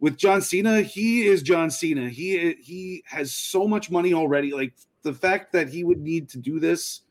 with 0.00 0.16
John 0.16 0.40
Cena, 0.40 0.80
he 0.80 1.26
is 1.26 1.42
John 1.42 1.70
Cena. 1.70 2.08
He 2.08 2.54
he 2.54 3.02
has 3.06 3.32
so 3.32 3.68
much 3.68 3.90
money 3.90 4.14
already. 4.14 4.52
Like 4.52 4.74
the 5.02 5.12
fact 5.12 5.52
that 5.52 5.68
he 5.68 5.84
would 5.84 6.00
need 6.00 6.28
to 6.30 6.38
do 6.38 6.58
this 6.58 7.02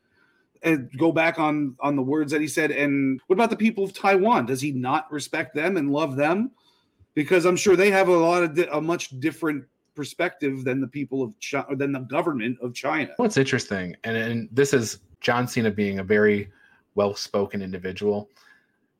and 0.62 0.90
go 0.98 1.10
back 1.12 1.38
on 1.38 1.76
on 1.80 1.96
the 1.96 2.02
words 2.02 2.32
that 2.32 2.40
he 2.40 2.48
said. 2.48 2.70
And 2.70 3.20
what 3.26 3.34
about 3.34 3.50
the 3.50 3.56
people 3.56 3.84
of 3.84 3.94
Taiwan? 3.94 4.46
Does 4.46 4.60
he 4.60 4.72
not 4.72 5.10
respect 5.10 5.54
them 5.54 5.76
and 5.76 5.90
love 5.90 6.16
them? 6.16 6.50
Because 7.14 7.44
I'm 7.44 7.56
sure 7.56 7.76
they 7.76 7.90
have 7.90 8.08
a 8.08 8.16
lot 8.16 8.42
of 8.42 8.54
di- 8.54 8.68
a 8.70 8.80
much 8.80 9.18
different 9.20 9.64
perspective 10.00 10.64
than 10.64 10.80
the 10.80 10.86
people 10.88 11.22
of 11.22 11.38
China, 11.40 11.76
than 11.76 11.92
the 11.92 12.00
government 12.00 12.56
of 12.62 12.72
China. 12.72 13.12
What's 13.18 13.36
interesting, 13.36 13.94
and, 14.04 14.16
and 14.16 14.48
this 14.50 14.72
is 14.72 15.00
John 15.20 15.46
Cena 15.46 15.70
being 15.70 15.98
a 15.98 16.02
very 16.02 16.50
well-spoken 16.94 17.60
individual. 17.60 18.30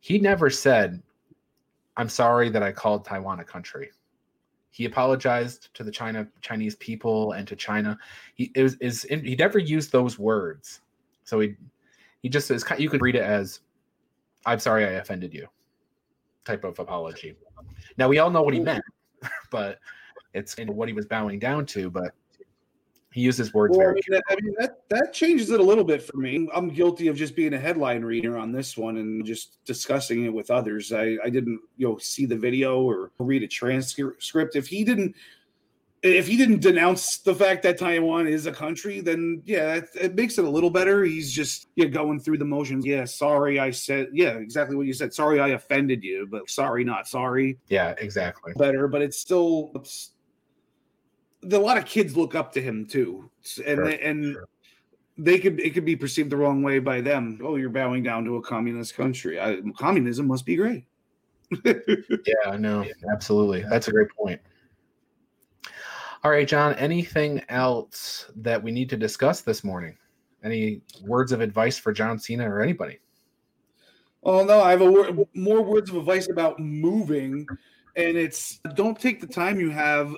He 0.01 0.19
never 0.19 0.51
said 0.51 1.03
I'm 1.97 2.11
sorry 2.11 2.51
that 2.51 2.63
I 2.63 2.71
called 2.71 3.07
Taiwan 3.07 3.41
a 3.41 3.45
country. 3.45 3.91
He 4.71 4.85
apologized 4.85 5.73
to 5.75 5.85
the 5.85 5.91
China 5.91 6.29
Chinese 6.43 6.77
people 6.77 7.33
and 7.33 7.49
to 7.49 7.57
China. 7.57 7.99
He 8.35 8.53
is 8.55 8.77
is 8.81 9.03
he 9.09 9.37
never 9.37 9.59
used 9.59 9.91
those 9.91 10.19
words. 10.19 10.81
So 11.25 11.41
he 11.41 11.57
he 12.23 12.29
just 12.29 12.51
is 12.51 12.63
you 12.79 12.91
could 12.91 13.01
read 13.01 13.17
it 13.17 13.23
as 13.23 13.61
I'm 14.45 14.59
sorry 14.59 14.85
I 14.85 14.93
offended 15.05 15.33
you 15.33 15.47
type 16.45 16.65
of 16.65 16.79
apology. 16.79 17.37
Now 17.97 18.09
we 18.09 18.19
all 18.19 18.31
know 18.31 18.43
what 18.43 18.55
he 18.55 18.61
meant, 18.61 18.85
but 19.51 19.79
it's 20.35 20.57
what 20.59 20.89
he 20.89 20.95
was 20.95 21.07
bowing 21.07 21.39
down 21.39 21.67
to, 21.67 21.91
but 21.91 22.13
he 23.13 23.23
uses 23.23 23.53
words 23.53 23.77
well, 23.77 23.93
very. 24.09 24.23
I 24.29 24.37
mean, 24.41 24.55
that 24.59 24.83
that 24.89 25.13
changes 25.13 25.51
it 25.51 25.59
a 25.59 25.63
little 25.63 25.83
bit 25.83 26.03
for 26.03 26.17
me. 26.17 26.49
I'm 26.55 26.69
guilty 26.69 27.09
of 27.09 27.17
just 27.17 27.35
being 27.35 27.55
a 27.55 27.59
headline 27.59 28.05
reader 28.05 28.39
on 28.39 28.53
this 28.53 28.77
one 28.77 28.99
and 28.99 29.25
just 29.25 29.65
discussing 29.65 30.25
it 30.25 30.33
with 30.33 30.51
others. 30.51 30.93
I 30.93 31.17
I 31.25 31.29
didn't 31.29 31.61
you 31.77 31.89
know 31.89 31.99
see 31.99 32.25
the 32.25 32.37
video 32.37 32.83
or 32.83 33.11
read 33.19 33.43
a 33.43 33.49
transcript. 33.49 34.57
If 34.57 34.67
he 34.69 34.85
didn't. 34.85 35.15
If 36.03 36.27
he 36.27 36.39
didn't 36.39 36.63
denounce 36.63 37.19
the 37.19 37.35
fact 37.35 37.63
that 37.65 37.77
Taiwan 37.77 38.27
is 38.27 38.47
a 38.47 38.53
country, 38.53 39.01
then 39.03 39.43
yeah, 39.45 39.75
it, 39.75 39.89
it 39.95 40.15
makes 40.15 40.39
it 40.39 40.47
a 40.47 40.49
little 40.49 40.71
better. 40.71 41.05
He's 41.05 41.31
just 41.31 41.67
yeah 41.77 41.89
going 41.89 42.21
through 42.21 42.39
the 42.39 42.45
motions. 42.47 42.87
Yeah, 42.87 43.05
sorry, 43.05 43.61
I 43.61 43.71
said 43.71 44.09
yeah, 44.15 44.39
exactly 44.39 44.77
what 44.77 44.87
you 44.87 44.95
said. 44.95 45.13
Sorry, 45.13 45.41
I 45.41 45.49
offended 45.49 46.03
you, 46.03 46.27
but 46.31 46.49
sorry, 46.49 46.85
not 46.85 47.07
sorry. 47.07 47.59
Yeah, 47.69 47.95
exactly. 47.99 48.55
Better, 48.57 48.89
but 48.89 49.03
it's 49.03 49.19
still 49.19 49.73
it's 49.75 50.13
a 51.43 51.59
lot 51.59 51.79
of 51.79 51.85
kids 51.85 52.17
look 52.17 52.35
up 52.35 52.53
to 52.53 52.63
him 52.63 52.87
too, 52.87 53.31
and 53.67 53.77
sure, 53.77 53.85
they, 53.85 53.99
and 54.01 54.33
sure. 54.35 54.49
they 55.17 55.39
could 55.39 55.61
it 55.61 55.71
could 55.71 55.85
be 55.85 55.97
perceived 55.97 56.31
the 56.31 56.37
wrong 56.37 56.63
way 56.63 56.79
by 56.79 57.01
them. 57.01 57.39
Oh, 57.43 57.57
you're 57.57 57.71
bowing 57.71 58.03
down 58.03 58.25
to 58.25 58.37
a 58.37 58.43
communist 58.43 58.95
country. 58.95 59.41
I, 59.41 59.61
communism 59.77 60.27
must 60.27 60.45
be 60.45 60.57
great. 60.57 60.85
yeah, 61.65 62.35
I 62.47 62.57
know. 62.57 62.85
absolutely. 63.13 63.65
That's 63.69 63.89
a 63.89 63.91
great 63.91 64.09
point. 64.17 64.41
All 66.23 66.31
right, 66.31 66.47
John. 66.47 66.75
Anything 66.75 67.43
else 67.49 68.31
that 68.37 68.63
we 68.63 68.71
need 68.71 68.91
to 68.91 68.97
discuss 68.97 69.41
this 69.41 69.65
morning? 69.65 69.97
Any 70.45 70.83
words 71.03 71.33
of 71.33 71.41
advice 71.41 71.79
for 71.79 71.93
John 71.93 72.19
Cena 72.19 72.49
or 72.49 72.61
anybody? 72.61 72.99
Oh 74.23 74.45
no, 74.45 74.61
I 74.61 74.71
have 74.71 74.83
a 74.83 74.91
word, 74.91 75.27
more 75.35 75.63
words 75.63 75.91
of 75.91 75.97
advice 75.97 76.29
about 76.29 76.59
moving, 76.59 77.47
and 77.97 78.17
it's 78.17 78.61
don't 78.75 78.99
take 78.99 79.21
the 79.21 79.27
time 79.27 79.59
you 79.59 79.71
have 79.71 80.15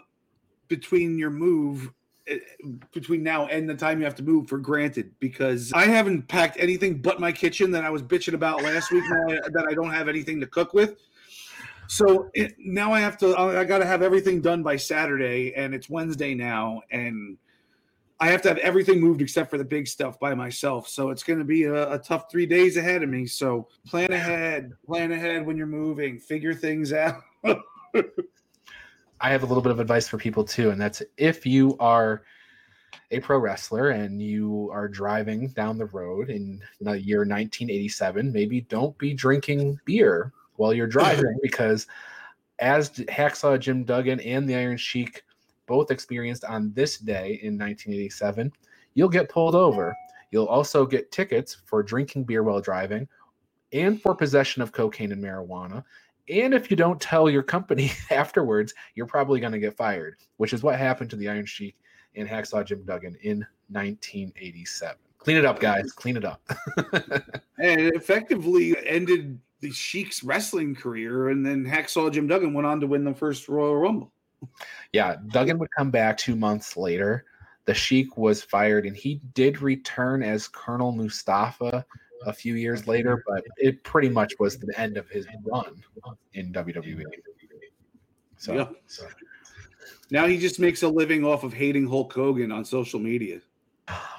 between 0.73 1.19
your 1.19 1.29
move 1.29 1.93
eh, 2.27 2.39
between 2.95 3.23
now 3.23 3.47
and 3.49 3.69
the 3.69 3.75
time 3.75 3.99
you 3.99 4.07
have 4.07 4.15
to 4.15 4.23
move 4.23 4.49
for 4.49 4.57
granted 4.57 5.13
because 5.21 5.71
I 5.75 5.85
haven't 5.85 6.29
packed 6.29 6.57
anything 6.59 7.03
but 7.03 7.21
my 7.21 7.31
kitchen 7.31 7.71
that 7.73 7.85
I 7.85 7.91
was 7.91 8.03
bitching 8.03 8.33
about 8.33 8.63
last 8.63 8.91
week 8.91 9.05
that 9.05 9.67
I 9.69 9.75
don't 9.75 9.91
have 9.91 10.09
anything 10.09 10.41
to 10.41 10.47
cook 10.47 10.73
with. 10.73 10.97
So 11.89 12.31
it, 12.33 12.55
now 12.59 12.91
I 12.91 13.01
have 13.01 13.19
to 13.19 13.37
I 13.37 13.65
got 13.65 13.79
to 13.81 13.85
have 13.85 14.01
everything 14.01 14.41
done 14.41 14.63
by 14.63 14.77
Saturday 14.77 15.53
and 15.55 15.75
it's 15.75 15.91
Wednesday 15.91 16.35
now 16.35 16.81
and 16.91 17.37
I 18.19 18.29
have 18.29 18.41
to 18.43 18.49
have 18.49 18.59
everything 18.59 18.99
moved 18.99 19.21
except 19.21 19.51
for 19.51 19.59
the 19.59 19.65
big 19.65 19.87
stuff 19.87 20.19
by 20.19 20.33
myself. 20.35 20.89
So 20.89 21.11
it's 21.11 21.23
going 21.23 21.41
to 21.41 21.45
be 21.45 21.65
a, 21.65 21.93
a 21.93 21.99
tough 21.99 22.31
3 22.31 22.47
days 22.47 22.79
ahead 22.79 23.03
of 23.03 23.11
me. 23.11 23.27
So 23.27 23.69
plan 23.87 24.11
ahead, 24.11 24.73
plan 24.87 25.13
ahead 25.13 25.45
when 25.45 25.59
you're 25.59 25.67
moving, 25.67 26.19
figure 26.19 26.55
things 26.55 26.95
out. 26.95 27.21
I 29.23 29.31
have 29.31 29.45
a 29.45 29.47
little 29.47 29.63
bit 29.63 29.71
of 29.71 29.79
advice 29.79 30.09
for 30.09 30.19
people 30.19 30.45
too, 30.45 30.71
and 30.71 30.81
that's 30.81 31.01
if 31.17 31.47
you 31.47 31.77
are 31.79 32.23
a 33.13 33.21
pro 33.21 33.39
wrestler 33.39 33.91
and 33.91 34.21
you 34.21 34.69
are 34.73 34.89
driving 34.89 35.49
down 35.51 35.79
the 35.79 35.87
road 35.87 36.29
in 36.29 36.61
the 36.81 37.01
year 37.01 37.21
1987, 37.21 38.33
maybe 38.33 38.63
don't 38.63 38.97
be 38.99 39.15
drinking 39.15 39.79
beer 39.85 40.33
while 40.57 40.75
you're 40.75 40.87
driving 40.99 41.39
because 41.41 41.87
as 42.59 42.91
Hacksaw 42.91 43.61
Jim 43.61 43.85
Duggan 43.85 44.19
and 44.21 44.49
the 44.49 44.57
Iron 44.57 44.77
Sheik 44.77 45.23
both 45.67 45.93
experienced 45.93 46.45
on 46.45 46.73
this 46.73 46.99
day 46.99 47.39
in 47.43 47.57
1987, 47.57 48.53
you'll 48.95 49.09
get 49.09 49.29
pulled 49.29 49.55
over. 49.55 49.95
You'll 50.33 50.47
also 50.47 50.85
get 50.85 51.13
tickets 51.13 51.59
for 51.67 51.83
drinking 51.83 52.25
beer 52.25 52.43
while 52.43 52.61
driving 52.61 53.07
and 53.73 54.01
for 54.01 54.15
possession 54.15 54.63
of 54.63 54.73
cocaine 54.73 55.13
and 55.13 55.23
marijuana. 55.23 55.85
And 56.29 56.55
if 56.55 56.71
you 56.71 56.77
don't 56.77 57.01
tell 57.01 57.29
your 57.29 57.43
company 57.43 57.93
afterwards, 58.11 58.75
you're 58.95 59.07
probably 59.07 59.41
going 59.41 59.53
to 59.53 59.59
get 59.59 59.77
fired, 59.77 60.17
which 60.37 60.53
is 60.53 60.63
what 60.63 60.79
happened 60.79 61.11
to 61.11 61.17
the 61.17 61.29
Iron 61.29 61.47
Sheik 61.47 61.77
and 62.15 62.29
Hacksaw 62.29 62.65
Jim 62.65 62.85
Duggan 62.85 63.17
in 63.23 63.47
1987. 63.71 64.97
Clean 65.19 65.37
it 65.37 65.45
up, 65.45 65.61
guys. 65.61 65.93
Clean 65.93 66.17
it 66.17 66.25
up. 66.25 66.43
and 67.59 67.81
it 67.81 67.95
effectively 67.95 68.77
ended 68.87 69.39
the 69.61 69.71
Sheik's 69.71 70.25
wrestling 70.25 70.75
career, 70.75 71.29
and 71.29 71.47
then 71.47 71.65
Hacksaw 71.65 72.13
Jim 72.13 72.27
Duggan 72.27 72.53
went 72.53 72.67
on 72.67 72.81
to 72.81 72.87
win 72.87 73.05
the 73.05 73.15
first 73.15 73.49
Royal 73.49 73.77
Rumble. 73.77 74.13
Yeah, 74.93 75.17
Duggan 75.29 75.59
would 75.59 75.71
come 75.71 75.91
back 75.91 76.19
two 76.19 76.35
months 76.35 76.77
later. 76.77 77.25
The 77.65 77.75
Sheik 77.75 78.17
was 78.17 78.43
fired, 78.43 78.87
and 78.87 78.97
he 78.97 79.21
did 79.35 79.63
return 79.63 80.25
as 80.25 80.49
Colonel 80.49 80.91
Mustafa 80.91 81.87
a 82.27 82.33
few 82.33 82.55
years 82.55 82.87
later, 82.87 83.23
but 83.27 83.45
it 83.57 83.83
pretty 83.85 84.09
much 84.09 84.35
was 84.39 84.59
the 84.59 84.73
end 84.79 84.97
of 84.97 85.09
his 85.09 85.27
run 85.45 85.83
in 86.35 86.53
WWE. 86.53 87.05
So, 88.37 88.55
yeah. 88.55 88.69
so. 88.87 89.07
now 90.11 90.27
he 90.27 90.39
just 90.39 90.59
makes 90.59 90.83
a 90.83 90.89
living 90.89 91.25
off 91.25 91.45
of 91.45 91.53
hating 91.53 91.87
Hulk 91.87 92.13
Hogan 92.13 92.51
on 92.51 92.65
social 92.65 92.99
media. 92.99 93.41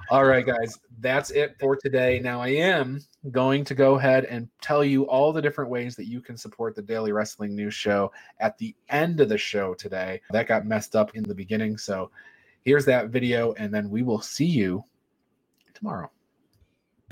All 0.10 0.26
right, 0.26 0.46
guys, 0.46 0.78
that's 1.00 1.32
it 1.32 1.56
for 1.60 1.76
today. 1.76 2.20
Now, 2.20 2.42
I 2.42 2.50
am 2.50 3.00
going 3.32 3.64
to 3.66 3.74
go 3.74 3.96
ahead 3.96 4.26
and 4.26 4.50
tell 4.62 4.84
you 4.84 5.04
all 5.04 5.32
the 5.32 5.42
different 5.42 5.70
ways 5.70 5.96
that 5.96 6.08
you 6.08 6.22
can 6.22 6.38
support 6.38 6.76
the 6.76 6.82
Daily 6.82 7.12
Wrestling 7.12 7.56
News 7.56 7.74
Show 7.74 8.12
at 8.40 8.58
the 8.58 8.76
end 8.90 9.22
of 9.22 9.30
the 9.30 9.38
show 9.38 9.74
today. 9.74 10.22
That 10.32 10.48
got 10.48 10.66
messed 10.66 10.96
up 10.96 11.16
in 11.16 11.24
the 11.24 11.34
beginning. 11.34 11.78
So, 11.78 12.12
here's 12.64 12.86
that 12.86 13.10
video, 13.10 13.54
and 13.54 13.74
then 13.74 13.90
we 13.90 14.04
will 14.04 14.22
see 14.22 14.46
you 14.46 14.84
tomorrow. 15.74 16.12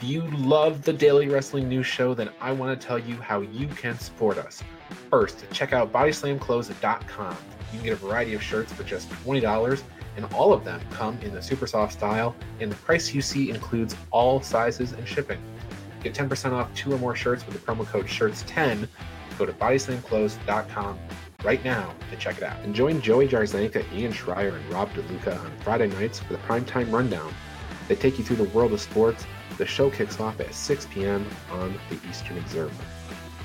If 0.01 0.09
you 0.09 0.21
love 0.31 0.81
the 0.81 0.93
Daily 0.93 1.29
Wrestling 1.29 1.69
News 1.69 1.85
Show, 1.85 2.15
then 2.15 2.31
I 2.41 2.51
want 2.53 2.79
to 2.79 2.87
tell 2.87 2.97
you 2.97 3.17
how 3.17 3.41
you 3.41 3.67
can 3.67 3.99
support 3.99 4.39
us. 4.39 4.63
First, 5.11 5.45
check 5.51 5.73
out 5.73 5.93
bodyslamclothes.com. 5.93 7.37
You 7.71 7.77
can 7.77 7.83
get 7.83 7.93
a 7.93 7.97
variety 7.97 8.33
of 8.33 8.41
shirts 8.41 8.73
for 8.73 8.83
just 8.83 9.09
$20, 9.09 9.83
and 10.17 10.25
all 10.33 10.53
of 10.53 10.65
them 10.65 10.81
come 10.89 11.19
in 11.21 11.35
the 11.35 11.41
super 11.41 11.67
soft 11.67 11.93
style, 11.93 12.35
and 12.59 12.71
the 12.71 12.75
price 12.77 13.13
you 13.13 13.21
see 13.21 13.51
includes 13.51 13.95
all 14.09 14.41
sizes 14.41 14.93
and 14.93 15.07
shipping. 15.07 15.39
Get 16.01 16.15
10% 16.15 16.51
off 16.51 16.73
two 16.73 16.91
or 16.91 16.97
more 16.97 17.15
shirts 17.15 17.45
with 17.45 17.53
the 17.53 17.61
promo 17.61 17.85
code 17.85 18.07
SHIRTS10. 18.07 18.87
Go 19.37 19.45
to 19.45 19.53
bodyslamclothes.com 19.53 20.97
right 21.43 21.63
now 21.63 21.93
to 22.09 22.17
check 22.17 22.37
it 22.37 22.43
out. 22.43 22.59
And 22.63 22.73
join 22.73 23.01
Joey 23.01 23.27
Jarzanka, 23.27 23.85
Ian 23.93 24.13
Schreier, 24.13 24.55
and 24.55 24.73
Rob 24.73 24.89
DeLuca 24.93 25.39
on 25.39 25.51
Friday 25.59 25.89
nights 25.89 26.19
for 26.19 26.33
the 26.33 26.39
primetime 26.39 26.91
rundown. 26.91 27.31
They 27.87 27.95
take 27.95 28.17
you 28.17 28.23
through 28.23 28.37
the 28.37 28.45
world 28.45 28.73
of 28.73 28.81
sports 28.81 29.27
the 29.57 29.65
show 29.65 29.89
kicks 29.89 30.19
off 30.19 30.39
at 30.39 30.53
6 30.53 30.87
p.m. 30.91 31.25
on 31.51 31.77
the 31.89 31.99
Eastern 32.09 32.37
Observer. 32.37 32.73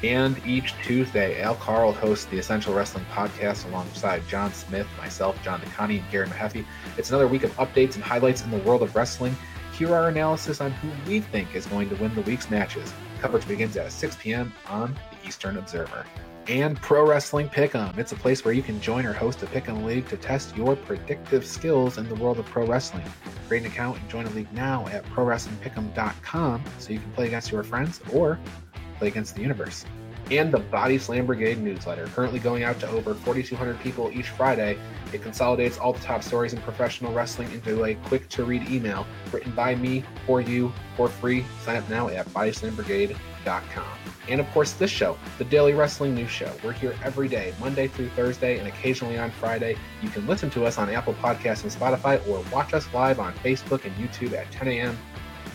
And 0.02 0.40
each 0.46 0.74
Tuesday, 0.82 1.40
Al 1.40 1.54
Carl 1.56 1.92
hosts 1.92 2.26
the 2.26 2.38
Essential 2.38 2.74
Wrestling 2.74 3.06
Podcast 3.12 3.66
alongside 3.66 4.26
John 4.28 4.52
Smith, 4.52 4.86
myself, 4.98 5.42
John 5.42 5.60
DeConnie, 5.60 6.00
and 6.00 6.10
Gary 6.10 6.26
Mahaffey. 6.26 6.66
It's 6.98 7.08
another 7.08 7.26
week 7.26 7.44
of 7.44 7.56
updates 7.56 7.94
and 7.94 8.04
highlights 8.04 8.44
in 8.44 8.50
the 8.50 8.58
world 8.58 8.82
of 8.82 8.94
wrestling. 8.94 9.34
Here 9.72 9.88
are 9.88 10.02
our 10.02 10.08
analysis 10.08 10.60
on 10.60 10.70
who 10.72 10.90
we 11.10 11.20
think 11.20 11.54
is 11.54 11.66
going 11.66 11.88
to 11.88 11.96
win 11.96 12.14
the 12.14 12.22
week's 12.22 12.50
matches. 12.50 12.92
Coverage 13.20 13.48
begins 13.48 13.76
at 13.76 13.90
6 13.90 14.16
p.m. 14.16 14.52
on 14.68 14.94
the 15.10 15.28
Eastern 15.28 15.56
Observer 15.56 16.04
and 16.48 16.80
Pro 16.80 17.06
Wrestling 17.06 17.48
Pick'em. 17.48 17.96
It's 17.98 18.12
a 18.12 18.16
place 18.16 18.44
where 18.44 18.54
you 18.54 18.62
can 18.62 18.80
join 18.80 19.04
or 19.04 19.12
host 19.12 19.42
a 19.42 19.46
Pick'em 19.46 19.84
League 19.84 20.08
to 20.08 20.16
test 20.16 20.56
your 20.56 20.76
predictive 20.76 21.44
skills 21.44 21.98
in 21.98 22.08
the 22.08 22.14
world 22.14 22.38
of 22.38 22.46
pro 22.46 22.66
wrestling. 22.66 23.04
Create 23.48 23.64
an 23.64 23.70
account 23.70 23.98
and 23.98 24.08
join 24.08 24.26
a 24.26 24.30
league 24.30 24.52
now 24.52 24.86
at 24.88 25.04
ProWrestlingPick'em.com 25.06 26.64
so 26.78 26.92
you 26.92 27.00
can 27.00 27.12
play 27.12 27.26
against 27.26 27.50
your 27.50 27.62
friends 27.62 28.00
or 28.12 28.38
play 28.98 29.08
against 29.08 29.34
the 29.34 29.42
universe. 29.42 29.84
And 30.30 30.52
the 30.52 30.58
Body 30.58 30.98
Slam 30.98 31.26
Brigade 31.26 31.58
newsletter, 31.58 32.06
currently 32.06 32.40
going 32.40 32.64
out 32.64 32.80
to 32.80 32.88
over 32.88 33.14
4,200 33.14 33.78
people 33.80 34.10
each 34.12 34.30
Friday. 34.30 34.76
It 35.12 35.22
consolidates 35.22 35.78
all 35.78 35.92
the 35.92 36.00
top 36.00 36.22
stories 36.22 36.52
in 36.52 36.60
professional 36.62 37.12
wrestling 37.12 37.50
into 37.52 37.84
a 37.84 37.94
quick 37.94 38.28
to 38.30 38.44
read 38.44 38.68
email 38.68 39.06
written 39.32 39.52
by 39.52 39.76
me 39.76 40.02
for 40.26 40.40
you 40.40 40.72
for 40.96 41.08
free. 41.08 41.44
Sign 41.62 41.76
up 41.76 41.88
now 41.88 42.08
at 42.08 42.26
BodySlamBrigade.com. 42.28 43.35
And 44.28 44.40
of 44.40 44.50
course, 44.50 44.72
this 44.72 44.90
show, 44.90 45.16
the 45.38 45.44
Daily 45.44 45.72
Wrestling 45.72 46.14
News 46.14 46.30
Show. 46.30 46.52
We're 46.64 46.72
here 46.72 46.96
every 47.04 47.28
day, 47.28 47.54
Monday 47.60 47.86
through 47.86 48.08
Thursday, 48.10 48.58
and 48.58 48.66
occasionally 48.66 49.18
on 49.18 49.30
Friday. 49.30 49.76
You 50.02 50.08
can 50.08 50.26
listen 50.26 50.50
to 50.50 50.66
us 50.66 50.78
on 50.78 50.90
Apple 50.90 51.14
Podcasts 51.14 51.62
and 51.62 51.72
Spotify, 51.72 52.26
or 52.28 52.44
watch 52.52 52.74
us 52.74 52.92
live 52.92 53.20
on 53.20 53.32
Facebook 53.34 53.84
and 53.84 53.94
YouTube 53.96 54.32
at 54.32 54.50
10 54.50 54.68
a.m. 54.68 54.98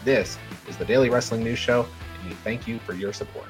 This 0.05 0.37
is 0.67 0.77
the 0.77 0.85
Daily 0.85 1.09
Wrestling 1.09 1.43
News 1.43 1.59
Show, 1.59 1.85
and 2.19 2.29
we 2.29 2.35
thank 2.35 2.67
you 2.67 2.79
for 2.79 2.93
your 2.93 3.13
support. 3.13 3.47